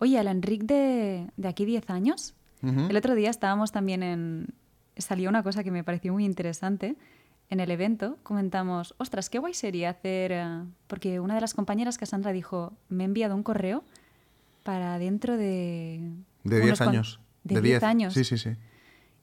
[0.01, 2.33] Oye, al Enric de, de aquí 10 años,
[2.63, 4.47] el otro día estábamos también en...
[4.97, 6.95] Salió una cosa que me pareció muy interesante.
[7.51, 10.31] En el evento comentamos, ostras, qué guay sería hacer...
[10.31, 13.83] eh", porque una de las compañeras, Cassandra, dijo, me ha enviado un correo
[14.63, 16.11] para dentro de...
[16.43, 17.19] De unos 10 cuan- años.
[17.43, 18.13] De 10 10 años.
[18.15, 18.49] Sí, sí, sí.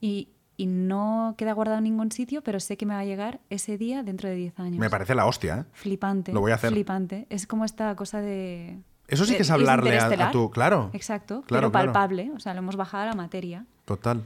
[0.00, 3.40] Y, y no queda guardado en ningún sitio, pero sé que me va a llegar
[3.50, 4.78] ese día dentro de 10 años.
[4.78, 5.64] Me parece la hostia, ¿eh?
[5.72, 6.32] Flipante.
[6.32, 6.70] Lo voy a hacer.
[6.72, 7.26] Flipante.
[7.30, 8.78] Es como esta cosa de...
[9.08, 10.90] Eso sí de- que es hablarle a- a tu- claro.
[10.92, 11.42] Exacto.
[11.46, 11.92] Claro, pero claro.
[11.92, 12.30] palpable.
[12.36, 13.66] O sea, lo hemos bajado a la materia.
[13.84, 14.22] Total.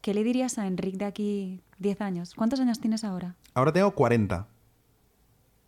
[0.00, 2.34] ¿Qué le dirías a Enric de aquí 10 años?
[2.34, 3.34] ¿Cuántos años tienes ahora?
[3.54, 4.46] Ahora tengo 40.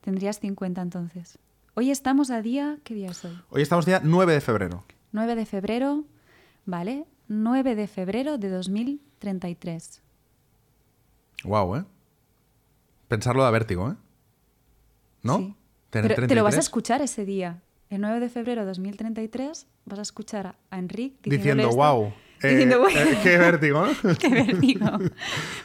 [0.00, 1.38] Tendrías 50 entonces.
[1.74, 2.78] Hoy estamos a día...
[2.84, 3.38] ¿Qué día es hoy?
[3.50, 4.84] Hoy estamos día 9 de febrero.
[5.12, 6.04] 9 de febrero.
[6.64, 7.04] ¿Vale?
[7.28, 10.00] 9 de febrero de 2033.
[11.44, 11.84] Wow, ¿eh?
[13.08, 13.96] Pensarlo da vértigo, ¿eh?
[15.22, 15.38] ¿No?
[15.38, 15.56] Sí.
[15.90, 17.60] Te lo vas a 33, escuchar ese día.
[17.92, 22.10] El 9 de febrero de 2033 vas a escuchar a- Enric Diciendo, wow.
[22.42, 22.90] Diciendo, "Guau".
[23.22, 24.14] qué vértigo, ¿no?
[24.18, 24.86] Qué vértigo.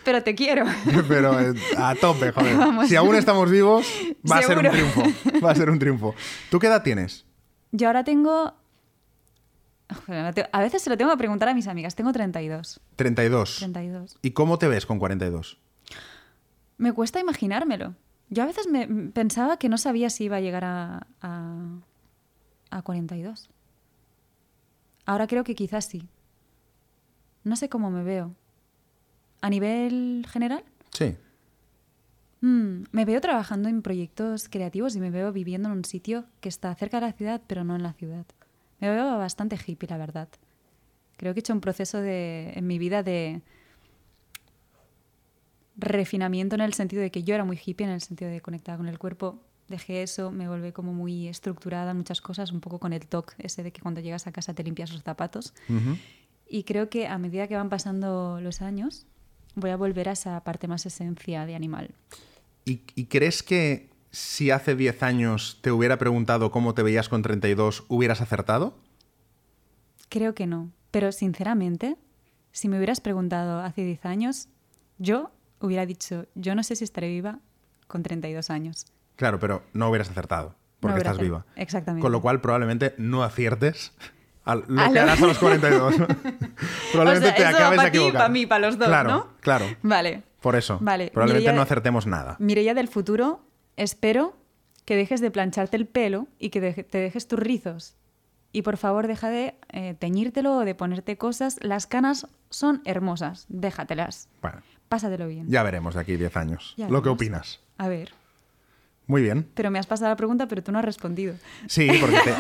[0.04, 0.66] Pero te quiero.
[1.08, 2.58] Pero eh, a tope, joder.
[2.58, 2.90] Vamos.
[2.90, 3.88] Si aún estamos vivos,
[4.30, 5.04] va a ser un triunfo.
[5.42, 6.16] Va a ser un triunfo.
[6.52, 7.26] ¿Tú qué edad tienes?
[7.72, 8.54] Yo ahora tengo...
[10.52, 11.96] A veces se lo tengo que preguntar a mis amigas.
[11.96, 12.82] Tengo 32.
[12.98, 13.56] 32.
[13.60, 14.20] 32.
[14.22, 15.58] ¿Y cómo te ves con 42?
[16.78, 17.96] Me cuesta imaginármelo.
[18.30, 21.80] Yo a veces me pensaba que no sabía si iba a llegar a, a,
[22.70, 23.50] a 42.
[25.06, 26.08] Ahora creo que quizás sí.
[27.44, 28.36] No sé cómo me veo.
[29.42, 30.64] ¿A nivel general?
[30.92, 31.16] Sí.
[32.42, 36.50] Mm, me veo trabajando en proyectos creativos y me veo viviendo en un sitio que
[36.50, 38.26] está cerca de la ciudad, pero no en la ciudad.
[38.80, 40.28] Me veo bastante hippie, la verdad.
[41.18, 43.42] Creo que he hecho un proceso de, en mi vida de
[45.78, 48.78] refinamiento en el sentido de que yo era muy hippie, en el sentido de conectada
[48.78, 49.40] con el cuerpo.
[49.68, 53.36] Dejé eso, me volví como muy estructurada en muchas cosas, un poco con el toque
[53.40, 55.54] ese de que cuando llegas a casa te limpias los zapatos.
[56.48, 59.06] Y creo que a medida que van pasando los años,
[59.56, 61.92] voy a volver a esa parte más esencia de animal.
[62.64, 67.22] ¿Y, y crees que si hace 10 años te hubiera preguntado cómo te veías con
[67.22, 68.78] 32, hubieras acertado?
[70.10, 70.72] Creo que no.
[70.92, 71.98] Pero sinceramente,
[72.52, 74.48] si me hubieras preguntado hace 10 años,
[74.98, 77.40] yo hubiera dicho, yo no sé si estaré viva
[77.88, 78.86] con 32 años.
[79.18, 81.46] Claro, pero no hubieras acertado, porque estás viva.
[81.58, 82.02] Exactamente.
[82.02, 83.92] Con lo cual probablemente no aciertes
[84.46, 85.96] a lo A que harás a los 42.
[86.94, 88.22] probablemente O sea, te eso acabes de pa' ti y equivocar.
[88.22, 89.28] pa' mí, pa' los dos, claro, ¿no?
[89.42, 90.24] Claro, Vale.
[90.42, 90.78] por eso.
[90.82, 92.36] Vale, Probablemente Mireia- no acertemos nada.
[92.40, 93.42] Mireia del futuro,
[93.76, 94.36] espero
[94.86, 97.96] que dejes de plancharte el pelo y que te dejes tus rizos.
[98.54, 101.58] Y por favor, deja de eh, teñírtelo o de ponerte cosas.
[101.62, 104.30] Las canas son hermosas, déjatelas.
[104.42, 105.50] Bueno, Pásatelo bien.
[105.50, 107.60] ya veremos de aquí 10 años Ya lo que opinas.
[107.78, 108.14] A ver.
[109.08, 109.50] Muy bien.
[109.54, 111.34] Pero me has pasado la pregunta, pero tú no has respondido.
[111.68, 112.34] Sí, porque te,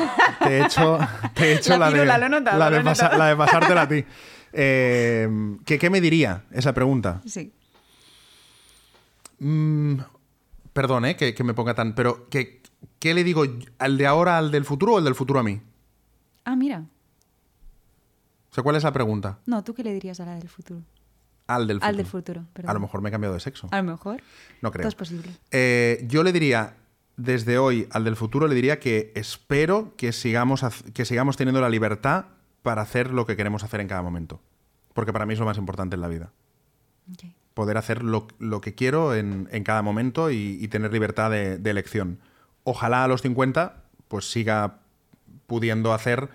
[0.45, 0.99] te he hecho,
[1.34, 3.20] te he hecho La la, pirula, de, notado, la, de he pasa- notado.
[3.24, 4.05] la de pasártela a ti.
[4.53, 7.22] Eh, ¿qué, qué me diría esa pregunta?
[7.26, 7.53] Sí.
[9.39, 9.95] Mm,
[10.74, 11.15] perdón, ¿eh?
[11.15, 11.95] que, que me ponga tan...
[11.95, 12.61] Pero, ¿qué,
[12.99, 13.43] ¿qué le digo?
[13.80, 15.61] ¿Al de ahora, al del futuro o al del futuro a mí?
[16.43, 16.84] Ah, mira.
[18.51, 19.39] O sea, ¿cuál es la pregunta?
[19.45, 20.82] No, ¿tú qué le dirías a la del futuro?
[21.48, 21.89] Al del futuro.
[21.89, 22.70] Al del futuro, perdón.
[22.70, 23.68] A lo mejor me he cambiado de sexo.
[23.72, 24.22] A lo mejor.
[24.62, 24.84] No creo.
[24.84, 25.30] Todo es posible.
[25.52, 26.76] Eh, yo le diría,
[27.16, 31.70] desde hoy al del futuro, le diría que espero que sigamos, que sigamos teniendo la
[31.70, 32.26] libertad
[32.62, 34.41] para hacer lo que queremos hacer en cada momento.
[34.93, 36.32] Porque para mí es lo más importante en la vida.
[37.54, 41.58] Poder hacer lo, lo que quiero en, en cada momento y, y tener libertad de,
[41.58, 42.20] de elección.
[42.64, 44.80] Ojalá a los 50 pues siga
[45.48, 46.30] pudiendo hacer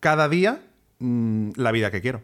[0.00, 0.62] cada día
[0.98, 2.22] mm, la vida que quiero.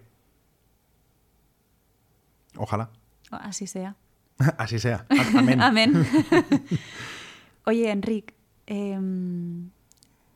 [2.57, 2.91] Ojalá.
[3.31, 3.97] Así sea.
[4.59, 5.07] Así sea.
[5.37, 5.61] Amén.
[5.63, 6.07] Amén.
[7.67, 8.35] Oye, Enric,
[8.67, 9.71] em,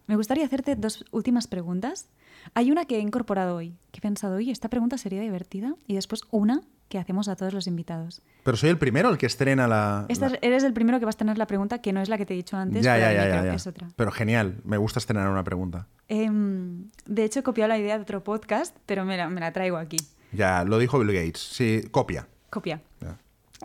[0.07, 2.09] me gustaría hacerte dos últimas preguntas.
[2.55, 5.95] Hay una que he incorporado hoy, que he pensado, oye, esta pregunta sería divertida, y
[5.95, 8.23] después una que hacemos a todos los invitados.
[8.45, 10.07] Pero soy el primero el que estrena la.
[10.09, 12.17] Esta, la- Eres el primero que vas a tener la pregunta, que no es la
[12.17, 13.89] que te he dicho antes, Ya, pero ya, ya, es otra.
[13.95, 15.87] Pero genial, me gusta estrenar una pregunta.
[16.09, 19.53] Em, de hecho, he copiado la idea de otro podcast, pero me la, me la
[19.53, 19.99] traigo aquí.
[20.33, 21.41] Ya, lo dijo Bill Gates.
[21.41, 22.29] Sí, copia.
[22.51, 22.83] Copia.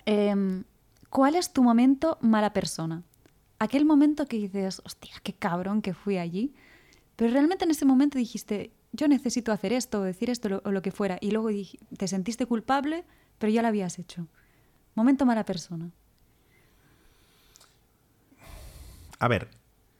[0.05, 0.63] Em,
[1.09, 3.03] ¿Cuál es tu momento mala persona?
[3.59, 6.53] Aquel momento que dices, hostia, qué cabrón que fui allí.
[7.15, 10.71] Pero realmente en ese momento dijiste, yo necesito hacer esto, o decir esto lo- o
[10.71, 11.17] lo que fuera.
[11.21, 11.49] Y luego
[11.97, 13.05] te sentiste culpable,
[13.37, 14.27] pero ya lo habías hecho.
[14.95, 15.91] Momento mala persona.
[19.19, 19.49] A ver,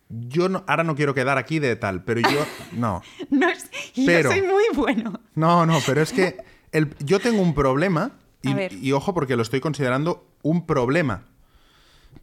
[0.10, 2.46] yo no- ahora no quiero quedar aquí de tal, pero yo.
[2.74, 3.02] No.
[3.30, 5.20] No es, Pero- yo soy muy bueno.
[5.36, 6.38] No, no, pero es que
[6.74, 8.12] el- yo tengo un problema,
[8.42, 11.24] y, ojo porque lo estoy considerando un problema,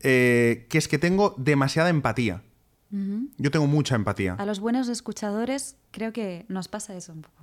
[0.03, 2.43] eh, que es que tengo demasiada empatía.
[3.39, 4.35] Yo tengo mucha empatía.
[4.35, 7.40] A los buenos escuchadores creo que nos pasa eso un poco.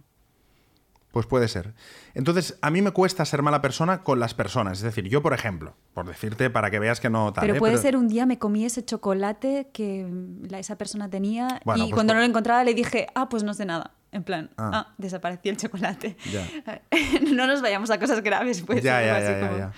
[1.12, 1.74] Pues puede ser.
[2.14, 4.80] Entonces, a mí me cuesta ser mala persona con las personas.
[4.80, 7.42] Es decir, yo, por ejemplo, por decirte para que veas que no tal.
[7.44, 7.60] Pero ¿eh?
[7.60, 10.06] puede ser un día me comí ese chocolate que
[10.50, 13.30] la- esa persona tenía Bueno, y pues cuando por- no lo encontraba le dije, ah,
[13.30, 13.94] pues no sé nada.
[14.12, 14.72] En plan, Ah.
[14.74, 16.18] ah, desapareció el chocolate.
[16.32, 16.46] Ya.
[17.34, 18.84] no nos vayamos a cosas graves, pues.
[18.84, 19.72] ya, ya, así ya, ya, como- ya.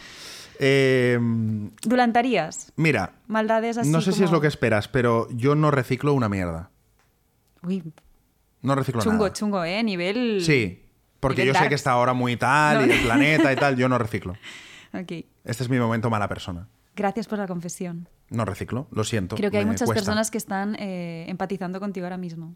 [0.61, 1.17] Eh,
[1.83, 2.73] ¿Dulantarías?
[2.75, 6.27] mira, Maldades así no sé si es lo que esperas, pero yo no reciclo una
[6.27, 6.69] mierda.
[7.63, 7.83] Uy,
[8.61, 9.33] No reciclo chungo, nada.
[9.33, 9.81] chungo, ¿eh?
[9.83, 10.41] Nivel...
[10.43, 10.83] Sí,
[11.19, 12.93] porque yo sé que está ahora muy tal, No.
[12.93, 14.35] y el planeta y tal, yo no reciclo.
[14.91, 15.11] Ok.
[15.43, 16.67] Este es mi momento mala persona.
[16.95, 18.09] Gracias por la confesión.
[18.31, 19.35] No reciclo, lo siento.
[19.35, 20.03] Creo que hay muchas cuesta.
[20.03, 22.55] personas que están eh, empatizando contigo ahora mismo.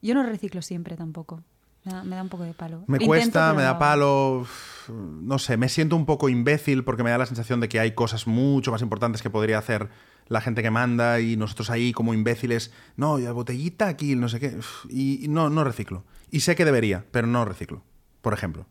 [0.00, 1.42] Yo no reciclo siempre tampoco.
[1.84, 2.84] Me da, me da un poco de palo.
[2.86, 4.46] Me Intento, cuesta, me da palo,
[4.88, 7.90] no sé, me siento un poco imbécil porque me da la sensación de que hay
[7.96, 9.88] cosas mucho más importantes que podría hacer
[10.28, 14.38] la gente que manda y nosotros ahí como imbéciles, no, ya botellita aquí, no sé
[14.38, 14.56] qué,
[14.88, 16.04] y no, no reciclo.
[16.30, 17.82] Y sé que debería, pero no reciclo.
[18.22, 18.66] Por ejemplo,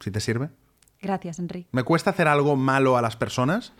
[0.00, 0.50] si te sirve.
[1.00, 1.68] Gracias, Enrique.
[1.72, 3.72] Me cuesta hacer algo malo a las personas,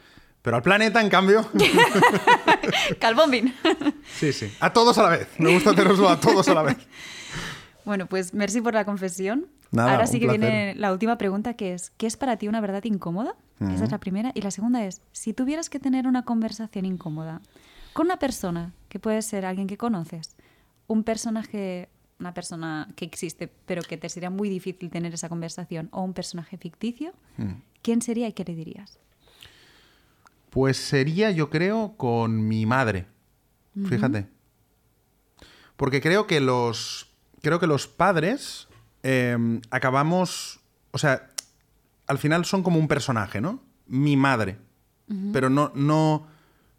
[0.42, 1.46] pero al planeta, en cambio,
[3.00, 3.54] Calbombin.
[4.14, 4.52] sí, sí.
[4.60, 5.28] A todos a la vez.
[5.38, 6.76] Me gusta hacerlo a todos a la vez.
[7.84, 9.46] Bueno, pues merci por la confesión.
[9.70, 10.40] Nada, Ahora sí que placer.
[10.40, 13.34] viene la última pregunta, que es, ¿qué es para ti una verdad incómoda?
[13.60, 14.32] Esa es la primera.
[14.34, 17.40] Y la segunda es, si tuvieras que tener una conversación incómoda
[17.94, 20.36] con una persona, que puede ser alguien que conoces,
[20.86, 21.88] un personaje,
[22.18, 26.14] una persona que existe, pero que te sería muy difícil tener esa conversación, o un
[26.14, 27.12] personaje ficticio,
[27.82, 28.98] ¿quién sería y qué le dirías?
[30.50, 33.06] Pues sería, yo creo, con mi madre.
[33.88, 34.26] Fíjate.
[35.76, 37.10] Porque creo que los.
[37.42, 38.68] Creo que los padres
[39.02, 39.36] eh,
[39.70, 40.60] acabamos.
[40.92, 41.28] O sea,
[42.06, 43.60] al final son como un personaje, ¿no?
[43.86, 44.56] Mi madre.
[45.32, 46.26] Pero no, no.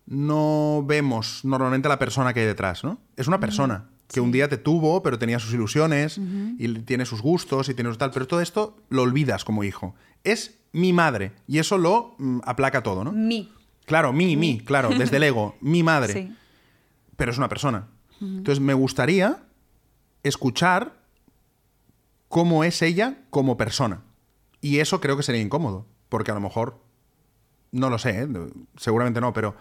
[0.08, 2.98] No vemos normalmente la persona que hay detrás, ¿no?
[3.18, 7.22] Es una persona que un día te tuvo, pero tenía sus ilusiones y tiene sus
[7.22, 8.12] gustos y tiene su tal.
[8.12, 9.96] Pero todo esto lo olvidas como hijo.
[10.24, 11.34] Es mi madre.
[11.48, 13.12] Y eso lo mm, aplaca todo, ¿no?
[13.12, 13.52] Mi.
[13.86, 16.14] Claro, mi, mi, claro, desde el ego, mi madre.
[16.14, 16.36] Sí.
[17.16, 17.88] Pero es una persona.
[18.20, 19.44] Entonces me gustaría
[20.24, 20.98] escuchar
[22.28, 24.04] cómo es ella como persona.
[24.60, 26.82] Y eso creo que sería incómodo, porque a lo mejor,
[27.72, 28.28] no lo sé, ¿eh?
[28.76, 29.56] seguramente no, pero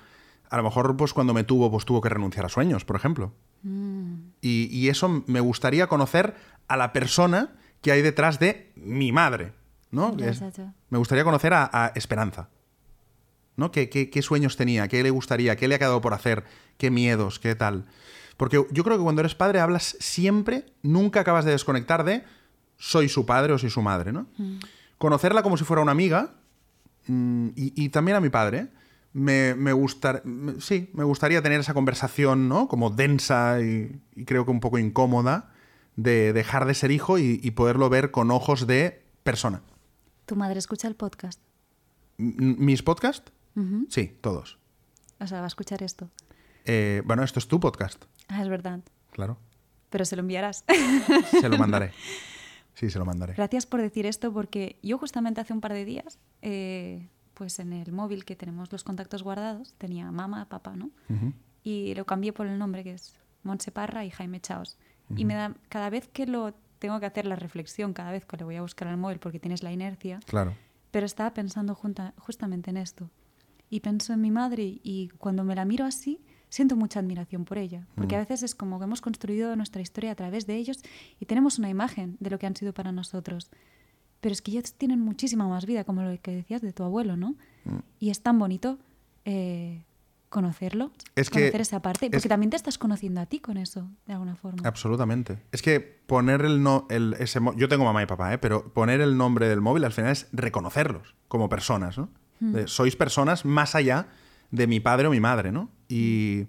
[0.48, 3.32] a lo mejor pues cuando me tuvo, pues tuvo que renunciar a sueños, por ejemplo.
[3.62, 6.34] Y, y eso me gustaría conocer
[6.68, 9.52] a la persona que hay detrás de mi madre,
[9.90, 10.16] ¿no?
[10.18, 10.42] Es-.
[10.90, 12.48] Me gustaría conocer a, a Esperanza.
[13.56, 13.70] ¿no?
[13.70, 14.88] ¿Qué, qué, qué sueños tenía?
[14.88, 15.56] ¿Qué le gustaría?
[15.56, 16.44] ¿Qué le ha quedado por hacer?
[16.78, 17.38] ¿Qué miedos?
[17.38, 17.86] ¿Qué tal?
[18.36, 22.22] Porque yo creo que cuando eres padre hablas siempre, nunca acabas de desconectar de
[22.76, 24.26] soy su padre o soy su madre, ¿no?
[24.98, 26.34] Conocerla como si fuera una amiga,
[27.06, 28.68] mm, y, y también a mi padre,
[29.16, 32.68] me, me gustar, me- sí, me gustaría tener esa conversación, ¿no?
[32.68, 35.52] Como densa y, y creo que un poco incómoda
[35.96, 39.62] de dejar de ser hijo y, y poderlo ver con ojos de persona.
[40.26, 41.40] ¿Tu madre escucha el podcast?
[42.18, 43.32] ¿Mis podcasts?
[43.88, 44.58] Sí, todos.
[45.20, 46.10] O sea, va a escuchar esto.
[46.66, 48.80] Eh, bueno, esto es tu podcast, Ah, es verdad.
[49.12, 49.38] claro.
[49.88, 50.64] Pero se lo enviarás.
[51.30, 51.92] Se lo mandaré.
[52.74, 53.32] Sí, se lo mandaré.
[53.32, 57.72] Gracias por decir esto porque yo justamente hace un par de días, eh, pues en
[57.74, 60.90] el móvil que tenemos los contactos guardados, tenía mamá, papá, ¿no?
[61.62, 64.78] Y lo cambié por el nombre que es Montse Parra y Jaime Chaos.
[65.14, 68.36] Y me da, cada vez que lo tengo que hacer la reflexión, cada vez que
[68.38, 70.54] le voy a buscar al móvil porque tienes la inercia, Claro.
[70.90, 73.10] pero estaba pensando junta- justamente en esto.
[73.68, 77.58] Y pienso en mi madre y cuando me la miro así, siento mucha admiración por
[77.58, 77.86] ella.
[77.96, 78.18] Porque Mm.
[78.18, 80.78] a veces es como que hemos construido nuestra historia a través de ellos
[81.20, 83.50] y tenemos una imagen de lo que han sido para nosotros.
[84.26, 87.16] Pero es que ellos tienen muchísima más vida, como lo que decías de tu abuelo,
[87.16, 87.36] ¿no?
[87.64, 87.76] Mm.
[88.00, 88.76] Y es tan bonito
[89.24, 89.84] eh,
[90.30, 93.56] conocerlo, Es que- conocer esa parte, porque es- también te estás conociendo a ti con
[93.56, 94.66] eso, de alguna forma.
[94.68, 95.38] Absolutamente.
[95.52, 98.38] Es que poner el no, el, ese, yo tengo mamá y papá, ¿eh?
[98.38, 102.08] pero poner el nombre del móvil al final es reconocerlos como personas, ¿no?
[102.40, 104.08] De, sois personas más allá
[104.50, 105.70] de mi padre o mi madre, ¿no?
[105.88, 106.46] Y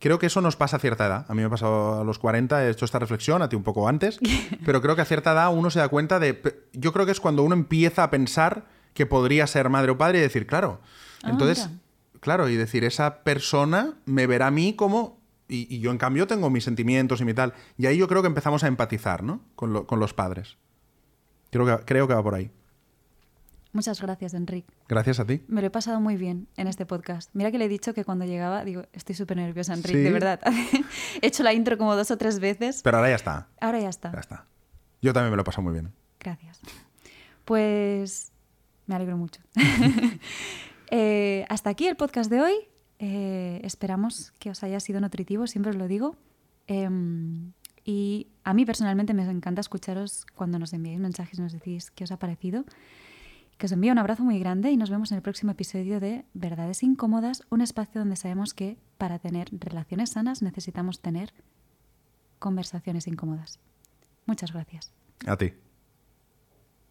[0.00, 1.26] creo que eso nos pasa a cierta edad.
[1.28, 3.62] A mí me ha pasado a los 40, he hecho esta reflexión, a ti un
[3.62, 4.18] poco antes,
[4.64, 6.66] pero creo que a cierta edad uno se da cuenta de...
[6.72, 10.18] Yo creo que es cuando uno empieza a pensar que podría ser madre o padre
[10.18, 10.80] y decir, claro,
[11.22, 11.68] Ah, entonces...
[11.68, 11.80] mira.
[12.20, 15.18] Claro, y decir, esa persona me verá a mí como...
[15.48, 17.54] Y, y yo, en cambio, tengo mis sentimientos y mi tal.
[17.78, 19.40] Y ahí yo creo que empezamos a empatizar, ¿no?
[19.56, 20.58] Con, lo- con los padres.
[21.50, 22.50] Creo que, creo que va por ahí.
[23.72, 24.72] Muchas gracias, Enrique.
[24.88, 25.42] Gracias a ti.
[25.46, 27.30] Me lo he pasado muy bien en este podcast.
[27.34, 30.04] Mira que le he dicho que cuando llegaba, digo, estoy súper nerviosa, Enrique, ¿Sí?
[30.04, 30.40] de verdad.
[31.22, 32.82] he hecho la intro como dos o tres veces.
[32.82, 33.48] Pero ahora ya está.
[33.60, 34.12] Ahora ya está.
[34.12, 34.46] Ya está.
[35.00, 35.92] Yo también me lo he pasado muy bien.
[36.18, 36.60] Gracias.
[37.44, 38.32] Pues
[38.86, 39.40] me alegro mucho.
[40.92, 42.54] Eh, hasta aquí el podcast de hoy.
[42.98, 46.16] Eh, esperamos que os haya sido nutritivo, siempre os lo digo.
[46.66, 47.52] Em,
[47.84, 52.02] y a mí personalmente me encanta escucharos cuando nos enviáis mensajes y nos decís qué
[52.02, 52.64] os ha parecido.
[53.60, 56.24] Que os envío un abrazo muy grande y nos vemos en el próximo episodio de
[56.32, 61.34] Verdades Incómodas, un espacio donde sabemos que para tener relaciones sanas necesitamos tener
[62.38, 63.60] conversaciones incómodas.
[64.24, 64.94] Muchas gracias.
[65.26, 65.52] A ti.